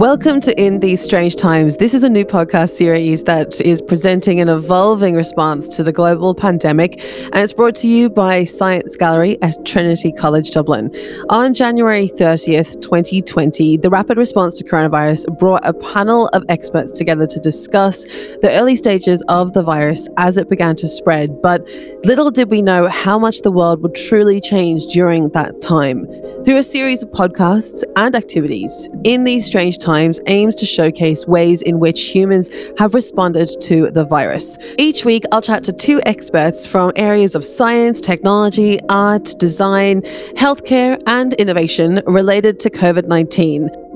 Welcome 0.00 0.40
to 0.40 0.58
In 0.58 0.80
These 0.80 1.02
Strange 1.02 1.36
Times. 1.36 1.76
This 1.76 1.92
is 1.92 2.04
a 2.04 2.08
new 2.08 2.24
podcast 2.24 2.70
series 2.70 3.24
that 3.24 3.60
is 3.60 3.82
presenting 3.82 4.40
an 4.40 4.48
evolving 4.48 5.14
response 5.14 5.68
to 5.76 5.82
the 5.82 5.92
global 5.92 6.34
pandemic, 6.34 7.04
and 7.22 7.36
it's 7.36 7.52
brought 7.52 7.74
to 7.74 7.86
you 7.86 8.08
by 8.08 8.44
Science 8.44 8.96
Gallery 8.96 9.36
at 9.42 9.62
Trinity 9.66 10.10
College 10.10 10.52
Dublin. 10.52 10.90
On 11.28 11.52
January 11.52 12.08
30th, 12.08 12.80
2020, 12.80 13.76
the 13.76 13.90
rapid 13.90 14.16
response 14.16 14.54
to 14.54 14.64
coronavirus 14.64 15.38
brought 15.38 15.60
a 15.66 15.74
panel 15.74 16.28
of 16.28 16.46
experts 16.48 16.92
together 16.92 17.26
to 17.26 17.38
discuss 17.38 18.04
the 18.40 18.48
early 18.52 18.76
stages 18.76 19.22
of 19.28 19.52
the 19.52 19.62
virus 19.62 20.08
as 20.16 20.38
it 20.38 20.48
began 20.48 20.76
to 20.76 20.86
spread. 20.86 21.42
But 21.42 21.68
little 22.04 22.30
did 22.30 22.50
we 22.50 22.62
know 22.62 22.88
how 22.88 23.18
much 23.18 23.42
the 23.42 23.52
world 23.52 23.82
would 23.82 23.94
truly 23.94 24.40
change 24.40 24.86
during 24.94 25.28
that 25.32 25.60
time. 25.60 26.06
Through 26.42 26.56
a 26.56 26.62
series 26.62 27.02
of 27.02 27.10
podcasts 27.10 27.84
and 27.96 28.14
activities, 28.14 28.88
In 29.04 29.24
These 29.24 29.44
Strange 29.44 29.76
Times 29.76 29.89
aims 30.26 30.54
to 30.56 30.66
showcase 30.66 31.26
ways 31.26 31.62
in 31.62 31.80
which 31.80 32.02
humans 32.02 32.50
have 32.78 32.94
responded 32.94 33.50
to 33.62 33.90
the 33.90 34.04
virus. 34.04 34.58
Each 34.78 35.04
week, 35.04 35.24
I'll 35.32 35.42
chat 35.42 35.64
to 35.64 35.72
two 35.72 36.00
experts 36.06 36.66
from 36.66 36.92
areas 36.96 37.34
of 37.34 37.44
science, 37.44 38.00
technology, 38.00 38.78
art, 38.88 39.34
design, 39.38 40.02
healthcare, 40.36 41.00
and 41.06 41.34
innovation 41.34 42.02
related 42.06 42.60
to 42.60 42.70
COVID 42.70 43.06
19. 43.06 43.89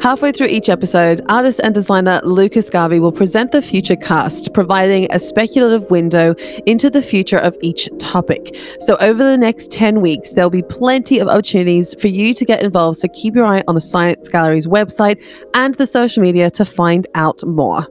Halfway 0.00 0.30
through 0.30 0.46
each 0.46 0.68
episode, 0.68 1.20
artist 1.28 1.60
and 1.64 1.74
designer 1.74 2.20
Lucas 2.22 2.70
Garvey 2.70 3.00
will 3.00 3.10
present 3.10 3.50
the 3.50 3.60
future 3.60 3.96
cast, 3.96 4.54
providing 4.54 5.08
a 5.10 5.18
speculative 5.18 5.90
window 5.90 6.34
into 6.66 6.88
the 6.88 7.02
future 7.02 7.38
of 7.38 7.56
each 7.62 7.88
topic. 7.98 8.56
So, 8.80 8.96
over 9.00 9.24
the 9.24 9.36
next 9.36 9.72
10 9.72 10.00
weeks, 10.00 10.32
there'll 10.32 10.50
be 10.50 10.62
plenty 10.62 11.18
of 11.18 11.26
opportunities 11.26 12.00
for 12.00 12.06
you 12.06 12.32
to 12.34 12.44
get 12.44 12.62
involved. 12.62 12.98
So, 12.98 13.08
keep 13.08 13.34
your 13.34 13.44
eye 13.44 13.64
on 13.66 13.74
the 13.74 13.80
Science 13.80 14.28
Gallery's 14.28 14.68
website 14.68 15.20
and 15.54 15.74
the 15.74 15.86
social 15.86 16.22
media 16.22 16.48
to 16.50 16.64
find 16.64 17.06
out 17.16 17.44
more. 17.44 17.86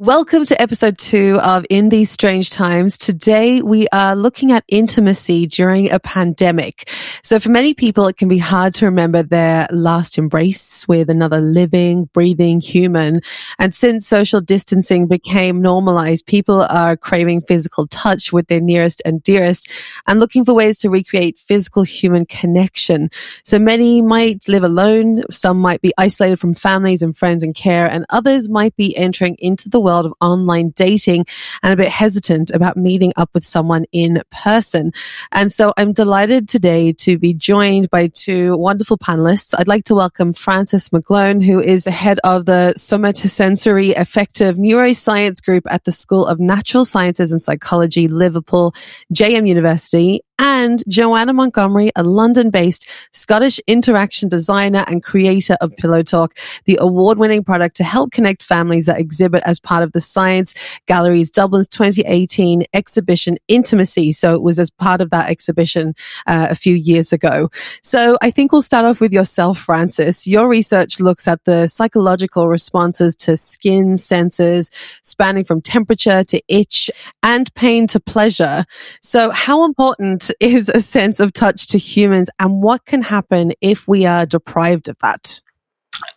Welcome 0.00 0.46
to 0.46 0.58
episode 0.58 0.96
two 0.96 1.38
of 1.42 1.66
In 1.68 1.90
These 1.90 2.10
Strange 2.10 2.48
Times. 2.48 2.96
Today 2.96 3.60
we 3.60 3.86
are 3.88 4.16
looking 4.16 4.50
at 4.50 4.64
intimacy 4.66 5.46
during 5.46 5.90
a 5.90 6.00
pandemic. 6.00 6.88
So 7.22 7.38
for 7.38 7.50
many 7.50 7.74
people, 7.74 8.06
it 8.06 8.16
can 8.16 8.26
be 8.26 8.38
hard 8.38 8.72
to 8.76 8.86
remember 8.86 9.22
their 9.22 9.68
last 9.70 10.16
embrace 10.16 10.88
with 10.88 11.10
another 11.10 11.42
living, 11.42 12.06
breathing 12.14 12.62
human. 12.62 13.20
And 13.58 13.74
since 13.74 14.08
social 14.08 14.40
distancing 14.40 15.06
became 15.06 15.60
normalized, 15.60 16.24
people 16.24 16.62
are 16.62 16.96
craving 16.96 17.42
physical 17.42 17.86
touch 17.86 18.32
with 18.32 18.46
their 18.46 18.62
nearest 18.62 19.02
and 19.04 19.22
dearest 19.22 19.70
and 20.06 20.18
looking 20.18 20.46
for 20.46 20.54
ways 20.54 20.78
to 20.78 20.88
recreate 20.88 21.36
physical 21.36 21.82
human 21.82 22.24
connection. 22.24 23.10
So 23.44 23.58
many 23.58 24.00
might 24.00 24.48
live 24.48 24.62
alone. 24.64 25.24
Some 25.30 25.58
might 25.58 25.82
be 25.82 25.92
isolated 25.98 26.40
from 26.40 26.54
families 26.54 27.02
and 27.02 27.14
friends 27.14 27.42
and 27.42 27.54
care 27.54 27.86
and 27.86 28.06
others 28.08 28.48
might 28.48 28.74
be 28.76 28.96
entering 28.96 29.36
into 29.40 29.68
the 29.68 29.78
world 29.78 29.89
world 29.90 30.06
of 30.06 30.14
online 30.20 30.70
dating 30.70 31.26
and 31.62 31.72
a 31.72 31.76
bit 31.76 31.88
hesitant 31.88 32.50
about 32.50 32.76
meeting 32.76 33.12
up 33.16 33.30
with 33.34 33.44
someone 33.44 33.84
in 33.92 34.22
person. 34.30 34.92
And 35.32 35.52
so 35.52 35.72
I'm 35.76 35.92
delighted 35.92 36.48
today 36.48 36.92
to 36.94 37.18
be 37.18 37.34
joined 37.34 37.90
by 37.90 38.08
two 38.08 38.56
wonderful 38.56 38.98
panelists. 38.98 39.54
I'd 39.58 39.68
like 39.68 39.84
to 39.84 39.94
welcome 39.94 40.32
Francis 40.32 40.88
McGlone, 40.90 41.42
who 41.42 41.60
is 41.60 41.84
the 41.84 41.90
head 41.90 42.20
of 42.24 42.46
the 42.46 42.74
Somatosensory 42.76 43.96
Affective 43.96 44.56
Neuroscience 44.56 45.42
Group 45.42 45.64
at 45.70 45.84
the 45.84 45.92
School 45.92 46.26
of 46.26 46.38
Natural 46.38 46.84
Sciences 46.84 47.32
and 47.32 47.42
Psychology, 47.42 48.06
Liverpool, 48.08 48.74
JM 49.12 49.48
University, 49.48 50.20
and 50.40 50.82
Joanna 50.88 51.34
Montgomery, 51.34 51.92
a 51.94 52.02
London 52.02 52.48
based 52.48 52.88
Scottish 53.12 53.60
interaction 53.66 54.26
designer 54.26 54.84
and 54.88 55.02
creator 55.02 55.56
of 55.60 55.76
Pillow 55.76 56.02
Talk, 56.02 56.36
the 56.64 56.78
award 56.80 57.18
winning 57.18 57.44
product 57.44 57.76
to 57.76 57.84
help 57.84 58.10
connect 58.10 58.42
families 58.42 58.86
that 58.86 58.98
exhibit 58.98 59.42
as 59.44 59.60
part 59.60 59.82
of 59.82 59.92
the 59.92 60.00
Science 60.00 60.54
Gallery's 60.86 61.30
Dublin's 61.30 61.68
2018 61.68 62.64
exhibition 62.72 63.36
Intimacy. 63.48 64.12
So 64.12 64.34
it 64.34 64.40
was 64.40 64.58
as 64.58 64.70
part 64.70 65.02
of 65.02 65.10
that 65.10 65.28
exhibition 65.28 65.94
uh, 66.26 66.46
a 66.48 66.54
few 66.54 66.74
years 66.74 67.12
ago. 67.12 67.50
So 67.82 68.16
I 68.22 68.30
think 68.30 68.50
we'll 68.50 68.62
start 68.62 68.86
off 68.86 69.00
with 69.00 69.12
yourself, 69.12 69.58
Francis. 69.58 70.26
Your 70.26 70.48
research 70.48 71.00
looks 71.00 71.28
at 71.28 71.44
the 71.44 71.66
psychological 71.66 72.48
responses 72.48 73.14
to 73.16 73.36
skin 73.36 73.98
senses, 73.98 74.70
spanning 75.02 75.44
from 75.44 75.60
temperature 75.60 76.24
to 76.24 76.40
itch 76.48 76.90
and 77.22 77.52
pain 77.54 77.86
to 77.88 78.00
pleasure. 78.00 78.64
So, 79.02 79.30
how 79.30 79.66
important 79.66 80.29
is 80.40 80.68
a 80.68 80.80
sense 80.80 81.20
of 81.20 81.32
touch 81.32 81.66
to 81.68 81.78
humans 81.78 82.30
and 82.38 82.62
what 82.62 82.84
can 82.84 83.02
happen 83.02 83.52
if 83.60 83.88
we 83.88 84.06
are 84.06 84.26
deprived 84.26 84.88
of 84.88 84.96
that? 85.00 85.40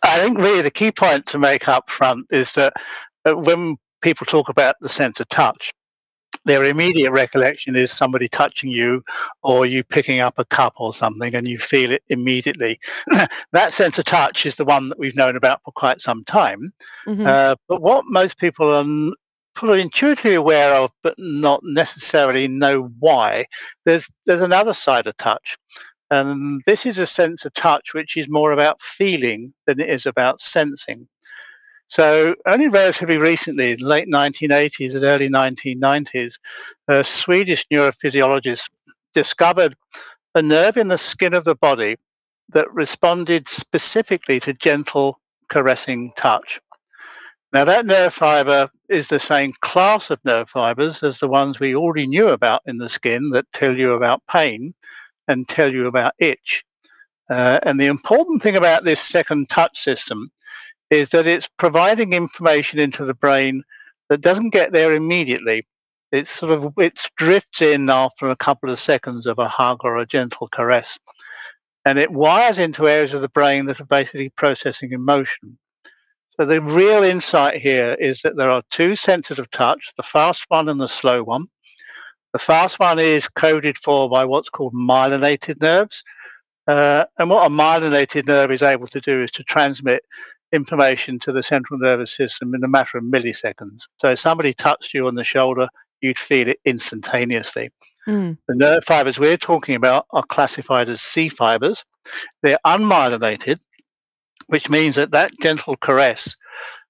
I 0.02 0.18
think 0.18 0.38
really 0.38 0.62
the 0.62 0.70
key 0.70 0.92
point 0.92 1.26
to 1.26 1.38
make 1.38 1.68
up 1.68 1.90
front 1.90 2.26
is 2.30 2.52
that 2.52 2.72
uh, 3.24 3.34
when 3.34 3.76
people 4.02 4.26
talk 4.26 4.48
about 4.48 4.76
the 4.80 4.88
sense 4.88 5.20
of 5.20 5.28
touch, 5.28 5.72
their 6.44 6.64
immediate 6.64 7.10
recollection 7.10 7.76
is 7.76 7.90
somebody 7.90 8.28
touching 8.28 8.70
you 8.70 9.02
or 9.42 9.66
you 9.66 9.82
picking 9.82 10.20
up 10.20 10.34
a 10.38 10.44
cup 10.44 10.74
or 10.76 10.92
something 10.92 11.34
and 11.34 11.48
you 11.48 11.58
feel 11.58 11.92
it 11.92 12.02
immediately. 12.08 12.78
that 13.52 13.72
sense 13.72 13.98
of 13.98 14.04
touch 14.04 14.44
is 14.44 14.56
the 14.56 14.64
one 14.64 14.88
that 14.88 14.98
we've 14.98 15.16
known 15.16 15.36
about 15.36 15.62
for 15.64 15.72
quite 15.72 16.00
some 16.00 16.24
time. 16.24 16.72
Mm-hmm. 17.06 17.26
Uh, 17.26 17.54
but 17.68 17.80
what 17.80 18.04
most 18.06 18.38
people 18.38 18.70
are 18.70 18.84
are 19.62 19.78
intuitively 19.78 20.34
aware 20.34 20.74
of, 20.74 20.90
but 21.02 21.14
not 21.18 21.60
necessarily 21.64 22.48
know 22.48 22.90
why. 22.98 23.44
There's 23.84 24.08
there's 24.26 24.42
another 24.42 24.72
side 24.72 25.06
of 25.06 25.16
touch, 25.16 25.56
and 26.10 26.62
this 26.66 26.86
is 26.86 26.98
a 26.98 27.06
sense 27.06 27.44
of 27.44 27.54
touch 27.54 27.94
which 27.94 28.16
is 28.16 28.28
more 28.28 28.52
about 28.52 28.80
feeling 28.82 29.52
than 29.66 29.80
it 29.80 29.88
is 29.88 30.06
about 30.06 30.40
sensing. 30.40 31.08
So 31.88 32.34
only 32.46 32.68
relatively 32.68 33.18
recently, 33.18 33.76
late 33.76 34.08
1980s 34.08 34.94
and 34.94 35.04
early 35.04 35.28
1990s, 35.28 36.34
a 36.88 37.04
Swedish 37.04 37.64
neurophysiologist 37.72 38.64
discovered 39.12 39.76
a 40.34 40.42
nerve 40.42 40.76
in 40.76 40.88
the 40.88 40.98
skin 40.98 41.34
of 41.34 41.44
the 41.44 41.54
body 41.54 41.96
that 42.52 42.72
responded 42.72 43.48
specifically 43.48 44.40
to 44.40 44.52
gentle 44.54 45.20
caressing 45.50 46.12
touch. 46.16 46.60
Now, 47.54 47.64
that 47.66 47.86
nerve 47.86 48.12
fiber 48.12 48.68
is 48.88 49.06
the 49.06 49.20
same 49.20 49.52
class 49.60 50.10
of 50.10 50.18
nerve 50.24 50.50
fibers 50.50 51.04
as 51.04 51.18
the 51.18 51.28
ones 51.28 51.60
we 51.60 51.76
already 51.76 52.08
knew 52.08 52.30
about 52.30 52.62
in 52.66 52.78
the 52.78 52.88
skin 52.88 53.30
that 53.30 53.46
tell 53.52 53.78
you 53.78 53.92
about 53.92 54.26
pain 54.28 54.74
and 55.28 55.46
tell 55.46 55.72
you 55.72 55.86
about 55.86 56.14
itch. 56.18 56.64
Uh, 57.30 57.60
and 57.62 57.78
the 57.78 57.86
important 57.86 58.42
thing 58.42 58.56
about 58.56 58.84
this 58.84 58.98
second 59.00 59.48
touch 59.48 59.78
system 59.78 60.32
is 60.90 61.10
that 61.10 61.28
it's 61.28 61.48
providing 61.56 62.12
information 62.12 62.80
into 62.80 63.04
the 63.04 63.14
brain 63.14 63.62
that 64.08 64.20
doesn't 64.20 64.50
get 64.50 64.72
there 64.72 64.92
immediately. 64.92 65.64
It 66.10 66.26
sort 66.26 66.50
of 66.50 66.74
it 66.76 66.98
drifts 67.16 67.62
in 67.62 67.88
after 67.88 68.26
a 68.26 68.36
couple 68.36 68.68
of 68.68 68.80
seconds 68.80 69.26
of 69.26 69.38
a 69.38 69.48
hug 69.48 69.84
or 69.84 69.98
a 69.98 70.06
gentle 70.06 70.48
caress, 70.48 70.98
and 71.84 72.00
it 72.00 72.10
wires 72.10 72.58
into 72.58 72.88
areas 72.88 73.14
of 73.14 73.20
the 73.20 73.28
brain 73.28 73.66
that 73.66 73.80
are 73.80 73.84
basically 73.84 74.30
processing 74.30 74.90
emotion. 74.90 75.56
So 76.36 76.44
the 76.44 76.60
real 76.60 77.04
insight 77.04 77.60
here 77.60 77.96
is 78.00 78.22
that 78.22 78.36
there 78.36 78.50
are 78.50 78.62
two 78.70 78.96
senses 78.96 79.38
of 79.38 79.50
touch, 79.50 79.92
the 79.96 80.02
fast 80.02 80.44
one 80.48 80.68
and 80.68 80.80
the 80.80 80.88
slow 80.88 81.22
one. 81.22 81.46
The 82.32 82.40
fast 82.40 82.80
one 82.80 82.98
is 82.98 83.28
coded 83.28 83.78
for 83.78 84.10
by 84.10 84.24
what's 84.24 84.48
called 84.48 84.74
myelinated 84.74 85.60
nerves. 85.60 86.02
Uh, 86.66 87.04
and 87.18 87.30
what 87.30 87.46
a 87.46 87.50
myelinated 87.50 88.26
nerve 88.26 88.50
is 88.50 88.62
able 88.62 88.88
to 88.88 89.00
do 89.00 89.22
is 89.22 89.30
to 89.32 89.44
transmit 89.44 90.02
information 90.52 91.18
to 91.20 91.32
the 91.32 91.42
central 91.42 91.78
nervous 91.78 92.16
system 92.16 92.54
in 92.54 92.64
a 92.64 92.68
matter 92.68 92.98
of 92.98 93.04
milliseconds. 93.04 93.82
So 94.00 94.10
if 94.10 94.18
somebody 94.18 94.54
touched 94.54 94.94
you 94.94 95.06
on 95.06 95.14
the 95.14 95.24
shoulder, 95.24 95.68
you'd 96.00 96.18
feel 96.18 96.48
it 96.48 96.58
instantaneously. 96.64 97.70
Mm. 98.08 98.38
The 98.48 98.54
nerve 98.54 98.84
fibers 98.84 99.18
we're 99.18 99.36
talking 99.36 99.76
about 99.76 100.06
are 100.10 100.24
classified 100.24 100.88
as 100.88 101.00
C 101.00 101.28
fibers. 101.28 101.84
They're 102.42 102.58
unmyelinated, 102.66 103.58
which 104.46 104.68
means 104.68 104.94
that 104.96 105.10
that 105.12 105.32
gentle 105.40 105.76
caress 105.76 106.34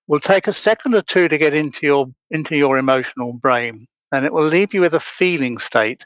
will 0.06 0.20
take 0.20 0.46
a 0.46 0.52
second 0.52 0.94
or 0.94 1.02
two 1.02 1.28
to 1.28 1.38
get 1.38 1.54
into 1.54 1.86
your 1.86 2.06
into 2.30 2.56
your 2.56 2.78
emotional 2.78 3.32
brain 3.32 3.86
and 4.12 4.24
it 4.24 4.32
will 4.32 4.46
leave 4.46 4.74
you 4.74 4.80
with 4.80 4.94
a 4.94 5.00
feeling 5.00 5.58
state 5.58 6.04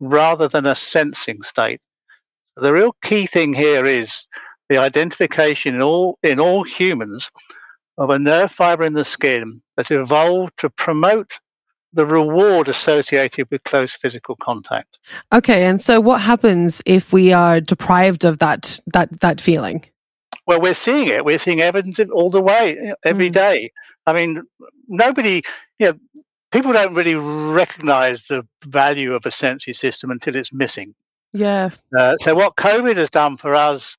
rather 0.00 0.48
than 0.48 0.66
a 0.66 0.74
sensing 0.74 1.42
state 1.42 1.80
the 2.56 2.72
real 2.72 2.94
key 3.02 3.26
thing 3.26 3.52
here 3.52 3.86
is 3.86 4.26
the 4.68 4.78
identification 4.78 5.74
in 5.74 5.82
all 5.82 6.18
in 6.22 6.40
all 6.40 6.64
humans 6.64 7.30
of 7.98 8.10
a 8.10 8.18
nerve 8.18 8.50
fiber 8.50 8.84
in 8.84 8.94
the 8.94 9.04
skin 9.04 9.60
that 9.76 9.90
evolved 9.90 10.52
to 10.58 10.70
promote 10.70 11.32
the 11.92 12.06
reward 12.06 12.68
associated 12.68 13.48
with 13.50 13.64
close 13.64 13.92
physical 13.92 14.36
contact. 14.36 14.98
Okay, 15.32 15.64
and 15.64 15.80
so 15.80 16.00
what 16.00 16.20
happens 16.20 16.82
if 16.84 17.12
we 17.12 17.32
are 17.32 17.60
deprived 17.60 18.24
of 18.24 18.38
that 18.38 18.80
that 18.92 19.20
that 19.20 19.40
feeling? 19.40 19.84
Well, 20.48 20.62
we're 20.62 20.72
seeing 20.72 21.08
it. 21.08 21.26
We're 21.26 21.38
seeing 21.38 21.60
evidence 21.60 22.00
all 22.10 22.30
the 22.30 22.40
way, 22.40 22.94
every 23.04 23.28
mm. 23.28 23.34
day. 23.34 23.70
I 24.06 24.14
mean, 24.14 24.42
nobody, 24.88 25.42
you 25.78 25.86
know, 25.86 26.22
people 26.50 26.72
don't 26.72 26.94
really 26.94 27.16
recognize 27.16 28.24
the 28.28 28.46
value 28.64 29.12
of 29.12 29.26
a 29.26 29.30
sensory 29.30 29.74
system 29.74 30.10
until 30.10 30.34
it's 30.34 30.50
missing. 30.50 30.94
Yeah. 31.34 31.68
Uh, 31.96 32.16
so 32.16 32.34
what 32.34 32.56
COVID 32.56 32.96
has 32.96 33.10
done 33.10 33.36
for 33.36 33.54
us 33.54 33.94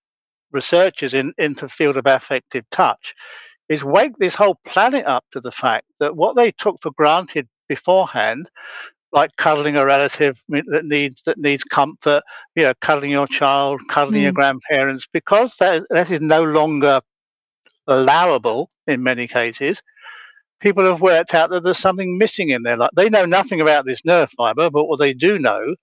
researchers 0.51 1.13
in, 1.13 1.33
in 1.37 1.53
the 1.53 1.69
field 1.69 1.97
of 1.97 2.07
affective 2.07 2.65
touch 2.71 3.13
is 3.69 3.83
wake 3.83 4.17
this 4.17 4.33
whole 4.33 4.59
planet 4.65 5.05
up 5.05 5.25
to 5.33 5.39
the 5.39 5.51
fact 5.51 5.85
that 5.99 6.15
what 6.15 6.35
they 6.35 6.51
took 6.51 6.81
for 6.81 6.89
granted 6.97 7.47
beforehand, 7.67 8.49
like 9.11 9.31
cuddling 9.38 9.75
a 9.75 9.85
relative 9.85 10.41
that 10.50 10.85
needs 10.85 11.21
that 11.25 11.38
needs 11.38 11.63
comfort, 11.63 12.23
you 12.56 12.63
know, 12.63 12.73
cuddling 12.81 13.11
your 13.11 13.27
child, 13.27 13.81
cuddling 13.89 14.23
your 14.23 14.31
Mm. 14.31 14.35
grandparents, 14.35 15.07
because 15.11 15.53
that, 15.59 15.83
that 15.89 16.11
is 16.11 16.21
no 16.21 16.44
longer 16.44 17.01
allowable 17.88 18.69
in 18.88 19.03
many 19.03 19.27
cases, 19.27 19.81
people 20.59 20.85
have 20.85 21.01
worked 21.01 21.33
out 21.33 21.50
that 21.51 21.63
there's 21.63 21.77
something 21.77 22.17
missing 22.17 22.50
in 22.50 22.63
their 22.63 22.77
life. 22.77 22.89
They 22.95 23.09
know 23.09 23.25
nothing 23.25 23.61
about 23.61 23.85
this 23.85 24.03
nerve 24.06 24.29
fiber, 24.38 24.69
but 24.69 24.85
what 24.85 25.00
they 25.00 25.13
do 25.13 25.39
know 25.39 25.75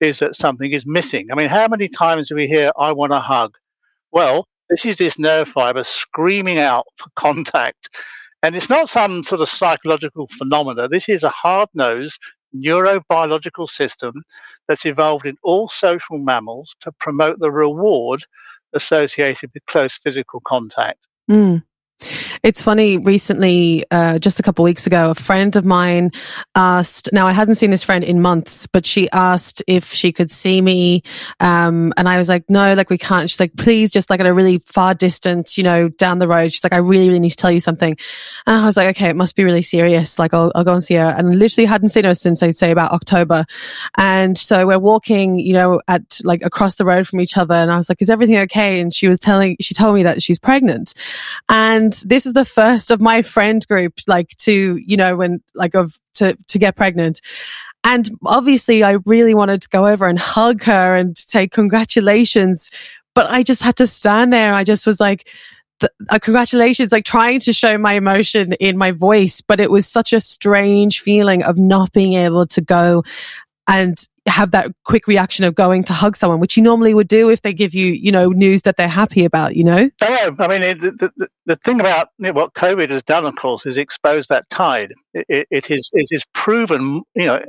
is 0.00 0.18
that 0.20 0.34
something 0.36 0.72
is 0.72 0.86
missing. 0.86 1.28
I 1.30 1.34
mean, 1.36 1.48
how 1.48 1.68
many 1.68 1.88
times 1.88 2.28
do 2.28 2.34
we 2.36 2.46
hear, 2.46 2.70
I 2.78 2.92
want 2.92 3.12
a 3.12 3.20
hug? 3.20 3.54
Well, 4.12 4.46
this 4.70 4.84
is 4.84 4.96
this 4.96 5.18
nerve 5.18 5.48
fiber 5.48 5.82
screaming 5.84 6.58
out 6.58 6.86
for 6.96 7.08
contact. 7.16 7.88
And 8.42 8.56
it's 8.56 8.68
not 8.70 8.88
some 8.88 9.22
sort 9.22 9.40
of 9.40 9.48
psychological 9.48 10.28
phenomena. 10.32 10.88
This 10.88 11.08
is 11.08 11.22
a 11.22 11.28
hard 11.28 11.68
nosed 11.74 12.18
neurobiological 12.54 13.68
system 13.68 14.22
that's 14.68 14.86
evolved 14.86 15.26
in 15.26 15.36
all 15.42 15.68
social 15.68 16.18
mammals 16.18 16.74
to 16.80 16.92
promote 16.92 17.38
the 17.38 17.50
reward 17.50 18.24
associated 18.74 19.50
with 19.52 19.66
close 19.66 19.96
physical 19.96 20.40
contact. 20.40 20.98
Mm. 21.30 21.62
It's 22.42 22.60
funny, 22.60 22.98
recently, 22.98 23.84
uh, 23.90 24.18
just 24.18 24.40
a 24.40 24.42
couple 24.42 24.64
weeks 24.64 24.86
ago, 24.86 25.10
a 25.10 25.14
friend 25.14 25.54
of 25.56 25.64
mine 25.64 26.10
asked, 26.54 27.10
now 27.12 27.26
I 27.26 27.32
hadn't 27.32 27.56
seen 27.56 27.70
this 27.70 27.84
friend 27.84 28.04
in 28.04 28.20
months, 28.20 28.66
but 28.66 28.86
she 28.86 29.10
asked 29.10 29.62
if 29.66 29.92
she 29.92 30.12
could 30.12 30.30
see 30.30 30.60
me. 30.60 31.02
Um, 31.40 31.92
and 31.96 32.08
I 32.08 32.18
was 32.18 32.28
like, 32.28 32.48
no, 32.48 32.74
like 32.74 32.90
we 32.90 32.98
can't. 32.98 33.28
She's 33.30 33.40
like, 33.40 33.56
please, 33.56 33.90
just 33.90 34.10
like 34.10 34.20
at 34.20 34.26
a 34.26 34.34
really 34.34 34.58
far 34.66 34.94
distance, 34.94 35.56
you 35.56 35.64
know, 35.64 35.88
down 35.88 36.18
the 36.18 36.28
road. 36.28 36.52
She's 36.52 36.64
like, 36.64 36.72
I 36.72 36.78
really, 36.78 37.08
really 37.08 37.20
need 37.20 37.30
to 37.30 37.36
tell 37.36 37.52
you 37.52 37.60
something. 37.60 37.96
And 38.46 38.56
I 38.56 38.64
was 38.64 38.76
like, 38.76 38.88
okay, 38.96 39.08
it 39.08 39.16
must 39.16 39.36
be 39.36 39.44
really 39.44 39.62
serious. 39.62 40.18
Like 40.18 40.34
I'll, 40.34 40.52
I'll 40.54 40.64
go 40.64 40.72
and 40.72 40.84
see 40.84 40.94
her. 40.94 41.14
And 41.16 41.38
literally 41.38 41.66
hadn't 41.66 41.90
seen 41.90 42.04
her 42.04 42.14
since 42.14 42.42
I'd 42.42 42.56
say 42.56 42.70
about 42.70 42.92
October. 42.92 43.44
And 43.96 44.36
so 44.36 44.66
we're 44.66 44.78
walking, 44.78 45.36
you 45.36 45.52
know, 45.52 45.80
at 45.88 46.20
like 46.24 46.42
across 46.42 46.76
the 46.76 46.84
road 46.84 47.06
from 47.06 47.20
each 47.20 47.36
other. 47.36 47.54
And 47.54 47.70
I 47.70 47.76
was 47.76 47.88
like, 47.88 48.02
is 48.02 48.10
everything 48.10 48.38
okay? 48.38 48.80
And 48.80 48.92
she 48.92 49.08
was 49.08 49.18
telling, 49.18 49.56
she 49.60 49.74
told 49.74 49.94
me 49.94 50.02
that 50.02 50.22
she's 50.22 50.38
pregnant. 50.38 50.94
And 51.48 51.91
this 52.00 52.26
is 52.26 52.32
the 52.32 52.44
first 52.44 52.90
of 52.90 53.00
my 53.00 53.22
friend 53.22 53.66
group, 53.68 53.94
like 54.06 54.30
to, 54.38 54.76
you 54.76 54.96
know, 54.96 55.16
when 55.16 55.42
like 55.54 55.74
of 55.74 55.98
to, 56.14 56.36
to 56.48 56.58
get 56.58 56.76
pregnant. 56.76 57.20
And 57.84 58.10
obviously 58.24 58.82
I 58.82 58.98
really 59.06 59.34
wanted 59.34 59.62
to 59.62 59.68
go 59.68 59.86
over 59.86 60.06
and 60.06 60.18
hug 60.18 60.62
her 60.62 60.96
and 60.96 61.16
say 61.16 61.48
congratulations. 61.48 62.70
But 63.14 63.30
I 63.30 63.42
just 63.42 63.62
had 63.62 63.76
to 63.76 63.86
stand 63.86 64.32
there. 64.32 64.54
I 64.54 64.64
just 64.64 64.86
was 64.86 65.00
like, 65.00 65.28
uh, 65.82 66.18
congratulations, 66.20 66.92
like 66.92 67.04
trying 67.04 67.40
to 67.40 67.52
show 67.52 67.76
my 67.76 67.94
emotion 67.94 68.52
in 68.54 68.78
my 68.78 68.92
voice, 68.92 69.40
but 69.40 69.60
it 69.60 69.70
was 69.70 69.86
such 69.86 70.12
a 70.12 70.20
strange 70.20 71.00
feeling 71.00 71.42
of 71.42 71.58
not 71.58 71.92
being 71.92 72.14
able 72.14 72.46
to 72.46 72.60
go 72.60 73.02
and 73.68 74.08
have 74.26 74.52
that 74.52 74.70
quick 74.84 75.06
reaction 75.06 75.44
of 75.44 75.54
going 75.54 75.82
to 75.84 75.92
hug 75.92 76.16
someone, 76.16 76.40
which 76.40 76.56
you 76.56 76.62
normally 76.62 76.94
would 76.94 77.08
do 77.08 77.28
if 77.28 77.42
they 77.42 77.52
give 77.52 77.74
you, 77.74 77.88
you 77.92 78.12
know, 78.12 78.28
news 78.28 78.62
that 78.62 78.76
they're 78.76 78.88
happy 78.88 79.24
about, 79.24 79.56
you 79.56 79.64
know? 79.64 79.90
Oh, 80.02 80.36
I 80.38 80.48
mean, 80.48 80.60
the, 80.80 81.12
the, 81.16 81.28
the 81.46 81.56
thing 81.56 81.80
about 81.80 82.08
what 82.18 82.54
COVID 82.54 82.90
has 82.90 83.02
done, 83.02 83.26
of 83.26 83.34
course, 83.36 83.66
is 83.66 83.76
expose 83.76 84.26
that 84.28 84.48
tide. 84.50 84.92
It, 85.14 85.26
it, 85.28 85.46
it 85.50 85.70
is 85.70 85.90
it 85.92 86.08
is 86.10 86.24
proven, 86.34 87.02
you 87.14 87.26
know, 87.26 87.42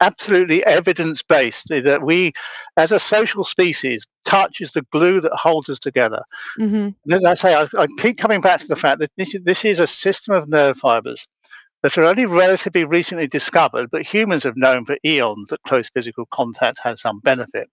absolutely 0.00 0.64
evidence 0.64 1.22
based 1.22 1.66
that 1.68 2.02
we, 2.02 2.32
as 2.76 2.92
a 2.92 2.98
social 2.98 3.44
species, 3.44 4.06
touch 4.24 4.60
is 4.60 4.72
the 4.72 4.82
glue 4.92 5.20
that 5.20 5.32
holds 5.32 5.68
us 5.68 5.78
together. 5.78 6.22
Mm-hmm. 6.58 7.12
As 7.12 7.24
I 7.24 7.34
say, 7.34 7.54
I, 7.54 7.66
I 7.76 7.86
keep 7.98 8.16
coming 8.16 8.40
back 8.40 8.60
to 8.60 8.68
the 8.68 8.76
fact 8.76 9.00
that 9.00 9.10
this 9.16 9.34
this 9.42 9.64
is 9.64 9.80
a 9.80 9.86
system 9.86 10.34
of 10.34 10.48
nerve 10.48 10.76
fibers 10.78 11.26
that 11.82 11.96
are 11.96 12.04
only 12.04 12.26
relatively 12.26 12.84
recently 12.84 13.26
discovered, 13.26 13.90
but 13.90 14.06
humans 14.06 14.44
have 14.44 14.56
known 14.56 14.84
for 14.84 14.96
eons 15.04 15.48
that 15.48 15.62
close 15.62 15.88
physical 15.88 16.26
contact 16.32 16.78
has 16.82 17.00
some 17.00 17.20
benefit. 17.20 17.70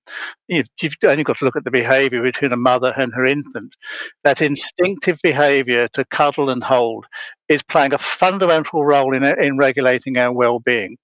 You've, 0.48 0.68
you've, 0.82 0.94
only 1.04 1.24
got 1.24 1.38
to 1.40 1.46
look 1.46 1.56
at 1.56 1.66
the 1.66 1.72
behavior 1.72 2.22
between 2.22 2.54
a 2.54 2.58
mother 2.58 2.94
and 2.96 3.14
her 3.14 3.26
infant. 3.26 3.76
That 4.24 4.42
instinctive 4.42 5.20
behavior 5.22 5.88
to 5.94 6.06
cuddle 6.06 6.50
and 6.50 6.64
hold 6.64 7.06
is 7.50 7.64
playing 7.64 7.94
a 7.94 7.98
fundamental 7.98 8.86
role 8.86 9.16
in, 9.16 9.24
in 9.24 9.58
regulating 9.58 10.18
our 10.18 10.32
well 10.32 10.60
being. 10.60 10.98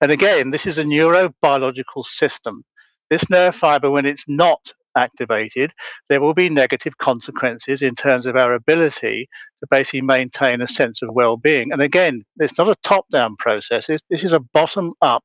And 0.00 0.12
again, 0.12 0.50
this 0.50 0.66
is 0.66 0.78
a 0.78 0.84
neurobiological 0.84 2.04
system. 2.04 2.64
This 3.10 3.28
nerve 3.30 3.56
fiber, 3.56 3.90
when 3.90 4.06
it's 4.06 4.24
not 4.28 4.72
activated, 4.96 5.72
there 6.08 6.20
will 6.20 6.34
be 6.34 6.48
negative 6.48 6.98
consequences 6.98 7.82
in 7.82 7.94
terms 7.94 8.26
of 8.26 8.36
our 8.36 8.54
ability 8.54 9.28
to 9.60 9.66
basically 9.70 10.02
maintain 10.02 10.60
a 10.60 10.68
sense 10.68 11.02
of 11.02 11.10
well 11.12 11.36
being. 11.36 11.72
And 11.72 11.82
again, 11.82 12.24
it's 12.38 12.58
not 12.58 12.68
a 12.68 12.76
top 12.82 13.06
down 13.10 13.36
process, 13.36 13.86
this 13.86 14.24
is 14.24 14.32
a 14.32 14.40
bottom 14.40 14.94
up, 15.02 15.24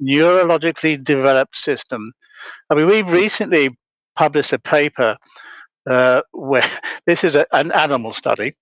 neurologically 0.00 1.02
developed 1.02 1.56
system. 1.56 2.12
I 2.70 2.74
mean, 2.74 2.86
we've 2.86 3.10
recently 3.10 3.76
published 4.16 4.52
a 4.52 4.58
paper 4.58 5.16
uh, 5.88 6.22
where 6.32 6.68
this 7.06 7.24
is 7.24 7.34
a, 7.34 7.46
an 7.52 7.72
animal 7.72 8.12
study. 8.12 8.54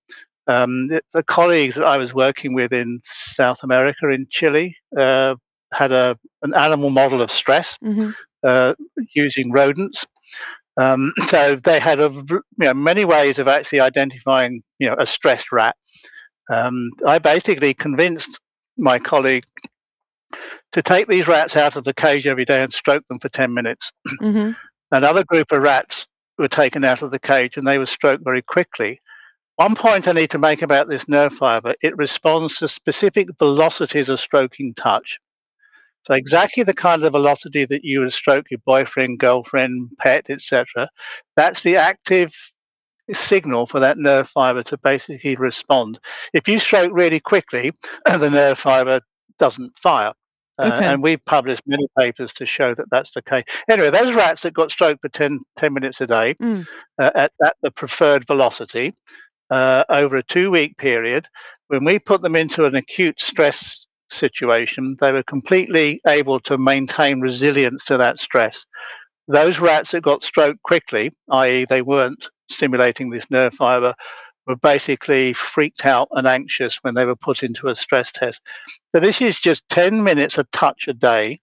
Um, 0.47 0.87
the, 0.87 1.01
the, 1.13 1.23
colleagues 1.23 1.75
that 1.75 1.83
I 1.83 1.97
was 1.97 2.13
working 2.13 2.53
with 2.53 2.71
in 2.71 3.01
South 3.03 3.63
America, 3.63 4.07
in 4.09 4.27
Chile, 4.29 4.77
uh, 4.97 5.35
had 5.73 5.91
a, 5.91 6.17
an 6.41 6.53
animal 6.53 6.89
model 6.89 7.21
of 7.21 7.29
stress 7.29 7.77
mm-hmm. 7.83 8.11
uh, 8.43 8.73
using 9.13 9.51
rodents. 9.51 10.05
Um, 10.77 11.11
so 11.27 11.55
they 11.55 11.79
had 11.79 11.99
a, 11.99 12.09
you 12.09 12.41
know, 12.57 12.73
many 12.73 13.05
ways 13.05 13.39
of 13.39 13.47
actually 13.47 13.79
identifying 13.79 14.63
you 14.79 14.87
know, 14.87 14.95
a 14.99 15.05
stressed 15.05 15.51
rat. 15.51 15.75
Um, 16.49 16.91
I 17.05 17.19
basically 17.19 17.73
convinced 17.73 18.39
my 18.77 18.99
colleague 18.99 19.45
to 20.73 20.81
take 20.81 21.07
these 21.07 21.27
rats 21.27 21.55
out 21.55 21.75
of 21.75 21.83
the 21.83 21.93
cage 21.93 22.27
every 22.27 22.45
day 22.45 22.61
and 22.61 22.73
stroke 22.73 23.05
them 23.07 23.19
for 23.19 23.29
10 23.29 23.53
minutes. 23.53 23.91
Mm-hmm. 24.21 24.51
Another 24.89 25.25
group 25.25 25.51
of 25.51 25.61
rats 25.61 26.07
were 26.37 26.47
taken 26.47 26.85
out 26.85 27.01
of 27.01 27.11
the 27.11 27.19
cage 27.19 27.57
and 27.57 27.67
they 27.67 27.77
were 27.77 27.85
stroked 27.85 28.23
very 28.23 28.41
quickly. 28.41 29.01
One 29.57 29.75
point 29.75 30.07
I 30.07 30.13
need 30.13 30.29
to 30.29 30.37
make 30.37 30.61
about 30.61 30.87
this 30.87 31.09
nerve 31.09 31.33
fiber 31.33 31.73
it 31.81 31.97
responds 31.97 32.57
to 32.59 32.67
specific 32.67 33.27
velocities 33.37 34.07
of 34.07 34.19
stroking 34.19 34.73
touch. 34.75 35.19
So 36.07 36.13
exactly 36.13 36.63
the 36.63 36.73
kind 36.73 37.03
of 37.03 37.11
velocity 37.11 37.65
that 37.65 37.83
you 37.83 37.99
would 37.99 38.13
stroke 38.13 38.49
your 38.49 38.61
boyfriend, 38.65 39.19
girlfriend, 39.19 39.89
pet, 39.99 40.29
etc. 40.29 40.89
That's 41.35 41.59
the 41.61 41.75
active 41.75 42.33
signal 43.11 43.65
for 43.65 43.81
that 43.81 43.97
nerve 43.97 44.29
fiber 44.29 44.63
to 44.63 44.77
basically 44.77 45.35
respond. 45.35 45.99
If 46.33 46.47
you 46.47 46.59
stroke 46.59 46.91
really 46.93 47.19
quickly, 47.19 47.73
the 48.05 48.29
nerve 48.29 48.57
fiber 48.57 49.01
doesn't 49.37 49.77
fire. 49.77 50.13
Uh, 50.59 50.71
okay. 50.73 50.85
and 50.85 51.03
we've 51.03 51.23
published 51.25 51.61
many 51.67 51.85
papers 51.99 52.31
to 52.33 52.45
show 52.45 52.73
that 52.73 52.89
that's 52.89 53.11
the 53.11 53.21
case. 53.21 53.43
Anyway, 53.69 53.89
those 53.89 54.15
rats 54.15 54.43
that 54.43 54.53
got 54.53 54.71
stroked 54.71 55.01
for 55.01 55.09
10, 55.09 55.41
10 55.57 55.73
minutes 55.73 55.99
a 55.99 56.07
day 56.07 56.33
mm. 56.35 56.65
uh, 56.97 57.11
at, 57.15 57.33
at, 57.43 57.55
the 57.61 57.69
preferred 57.69 58.25
velocity 58.25 58.95
uh, 59.49 59.83
over 59.89 60.15
a 60.15 60.23
two 60.23 60.49
week 60.49 60.77
period, 60.77 61.27
when 61.67 61.83
we 61.83 61.99
put 61.99 62.21
them 62.21 62.35
into 62.35 62.63
an 62.63 62.75
acute 62.75 63.19
stress 63.19 63.86
situation, 64.09 64.97
they 64.99 65.11
were 65.11 65.23
completely 65.23 66.01
able 66.07 66.39
to 66.41 66.57
maintain 66.57 67.21
resilience 67.21 67.83
to 67.85 67.97
that 67.97 68.19
stress. 68.19 68.65
Those 69.27 69.59
rats 69.59 69.91
that 69.91 70.03
got 70.03 70.23
stroked 70.23 70.61
quickly, 70.63 71.11
i.e., 71.31 71.65
they 71.69 71.81
weren't 71.81 72.29
stimulating 72.49 73.09
this 73.09 73.29
nerve 73.29 73.53
fiber, 73.53 73.93
were 74.47 74.55
basically 74.55 75.33
freaked 75.33 75.85
out 75.85 76.07
and 76.11 76.25
anxious 76.25 76.77
when 76.81 76.95
they 76.95 77.05
were 77.05 77.15
put 77.15 77.43
into 77.43 77.67
a 77.67 77.75
stress 77.75 78.11
test. 78.11 78.41
So, 78.95 79.01
this 79.01 79.21
is 79.21 79.37
just 79.37 79.67
10 79.69 80.03
minutes 80.03 80.37
of 80.37 80.49
touch 80.51 80.87
a 80.87 80.93
day, 80.93 81.41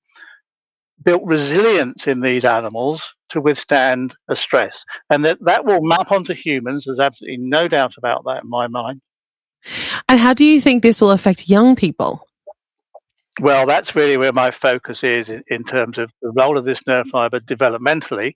built 1.02 1.22
resilience 1.24 2.06
in 2.06 2.20
these 2.20 2.44
animals 2.44 3.12
to 3.30 3.40
withstand 3.40 4.14
a 4.28 4.36
stress. 4.36 4.84
And 5.10 5.24
that, 5.24 5.38
that 5.44 5.66
will 5.66 5.82
map 5.82 6.10
onto 6.10 6.32
humans. 6.32 6.84
There's 6.84 7.00
absolutely 7.00 7.38
no 7.38 7.68
doubt 7.68 7.94
about 7.98 8.24
that 8.24 8.44
in 8.44 8.48
my 8.48 8.68
mind. 8.68 9.02
And 10.08 10.18
how 10.18 10.34
do 10.34 10.44
you 10.44 10.60
think 10.60 10.82
this 10.82 11.00
will 11.00 11.10
affect 11.10 11.48
young 11.48 11.76
people? 11.76 12.26
Well, 13.40 13.66
that's 13.66 13.96
really 13.96 14.16
where 14.16 14.32
my 14.32 14.50
focus 14.52 15.02
is 15.02 15.28
in, 15.28 15.64
terms 15.64 15.98
of 15.98 16.10
the 16.22 16.30
role 16.32 16.56
of 16.56 16.64
this 16.64 16.86
nerve 16.86 17.08
fiber 17.08 17.40
developmentally 17.40 18.34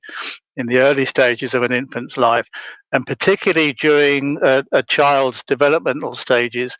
in 0.56 0.66
the 0.66 0.78
early 0.78 1.04
stages 1.04 1.54
of 1.54 1.62
an 1.62 1.72
infant's 1.72 2.16
life, 2.16 2.48
and 2.92 3.06
particularly 3.06 3.74
during 3.74 4.38
a, 4.42 4.64
a 4.72 4.82
child's 4.82 5.42
developmental 5.46 6.16
stages 6.16 6.76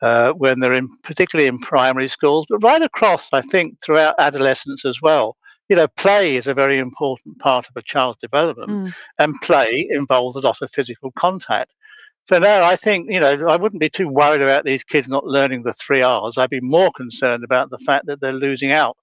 uh, 0.00 0.32
when 0.32 0.60
they're 0.60 0.72
in, 0.72 0.88
particularly 1.02 1.46
in 1.46 1.58
primary 1.58 2.08
schools, 2.08 2.46
but 2.48 2.62
right 2.62 2.82
across, 2.82 3.28
I 3.32 3.42
think, 3.42 3.78
throughout 3.84 4.14
adolescence 4.18 4.84
as 4.84 5.02
well. 5.02 5.36
You 5.68 5.76
know, 5.76 5.88
play 5.88 6.36
is 6.36 6.46
a 6.46 6.54
very 6.54 6.78
important 6.78 7.38
part 7.38 7.66
of 7.66 7.72
a 7.76 7.82
child's 7.82 8.18
development, 8.20 8.70
mm. 8.70 8.94
and 9.18 9.38
play 9.42 9.86
involves 9.90 10.36
a 10.36 10.40
lot 10.40 10.62
of 10.62 10.70
physical 10.70 11.12
contact. 11.18 11.72
So 12.28 12.38
no, 12.38 12.62
I 12.62 12.76
think 12.76 13.10
you 13.10 13.20
know 13.20 13.48
I 13.48 13.56
wouldn't 13.56 13.80
be 13.80 13.90
too 13.90 14.08
worried 14.08 14.42
about 14.42 14.64
these 14.64 14.84
kids 14.84 15.08
not 15.08 15.26
learning 15.26 15.62
the 15.62 15.72
three 15.74 16.02
R's. 16.02 16.38
I'd 16.38 16.50
be 16.50 16.60
more 16.60 16.90
concerned 16.92 17.44
about 17.44 17.70
the 17.70 17.78
fact 17.78 18.06
that 18.06 18.20
they're 18.20 18.32
losing 18.32 18.72
out 18.72 18.96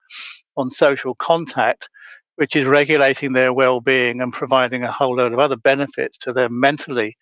on 0.58 0.70
social 0.70 1.16
contact 1.16 1.90
which 2.36 2.56
is 2.56 2.66
regulating 2.66 3.34
their 3.34 3.54
well-being 3.54 4.22
and 4.22 4.34
providing 4.34 4.84
a 4.84 4.92
whole 4.92 5.16
load 5.16 5.34
of 5.34 5.40
other 5.40 5.56
benefits 5.56 6.18
to 6.18 6.34
them 6.34 6.60
mentally 6.60 7.16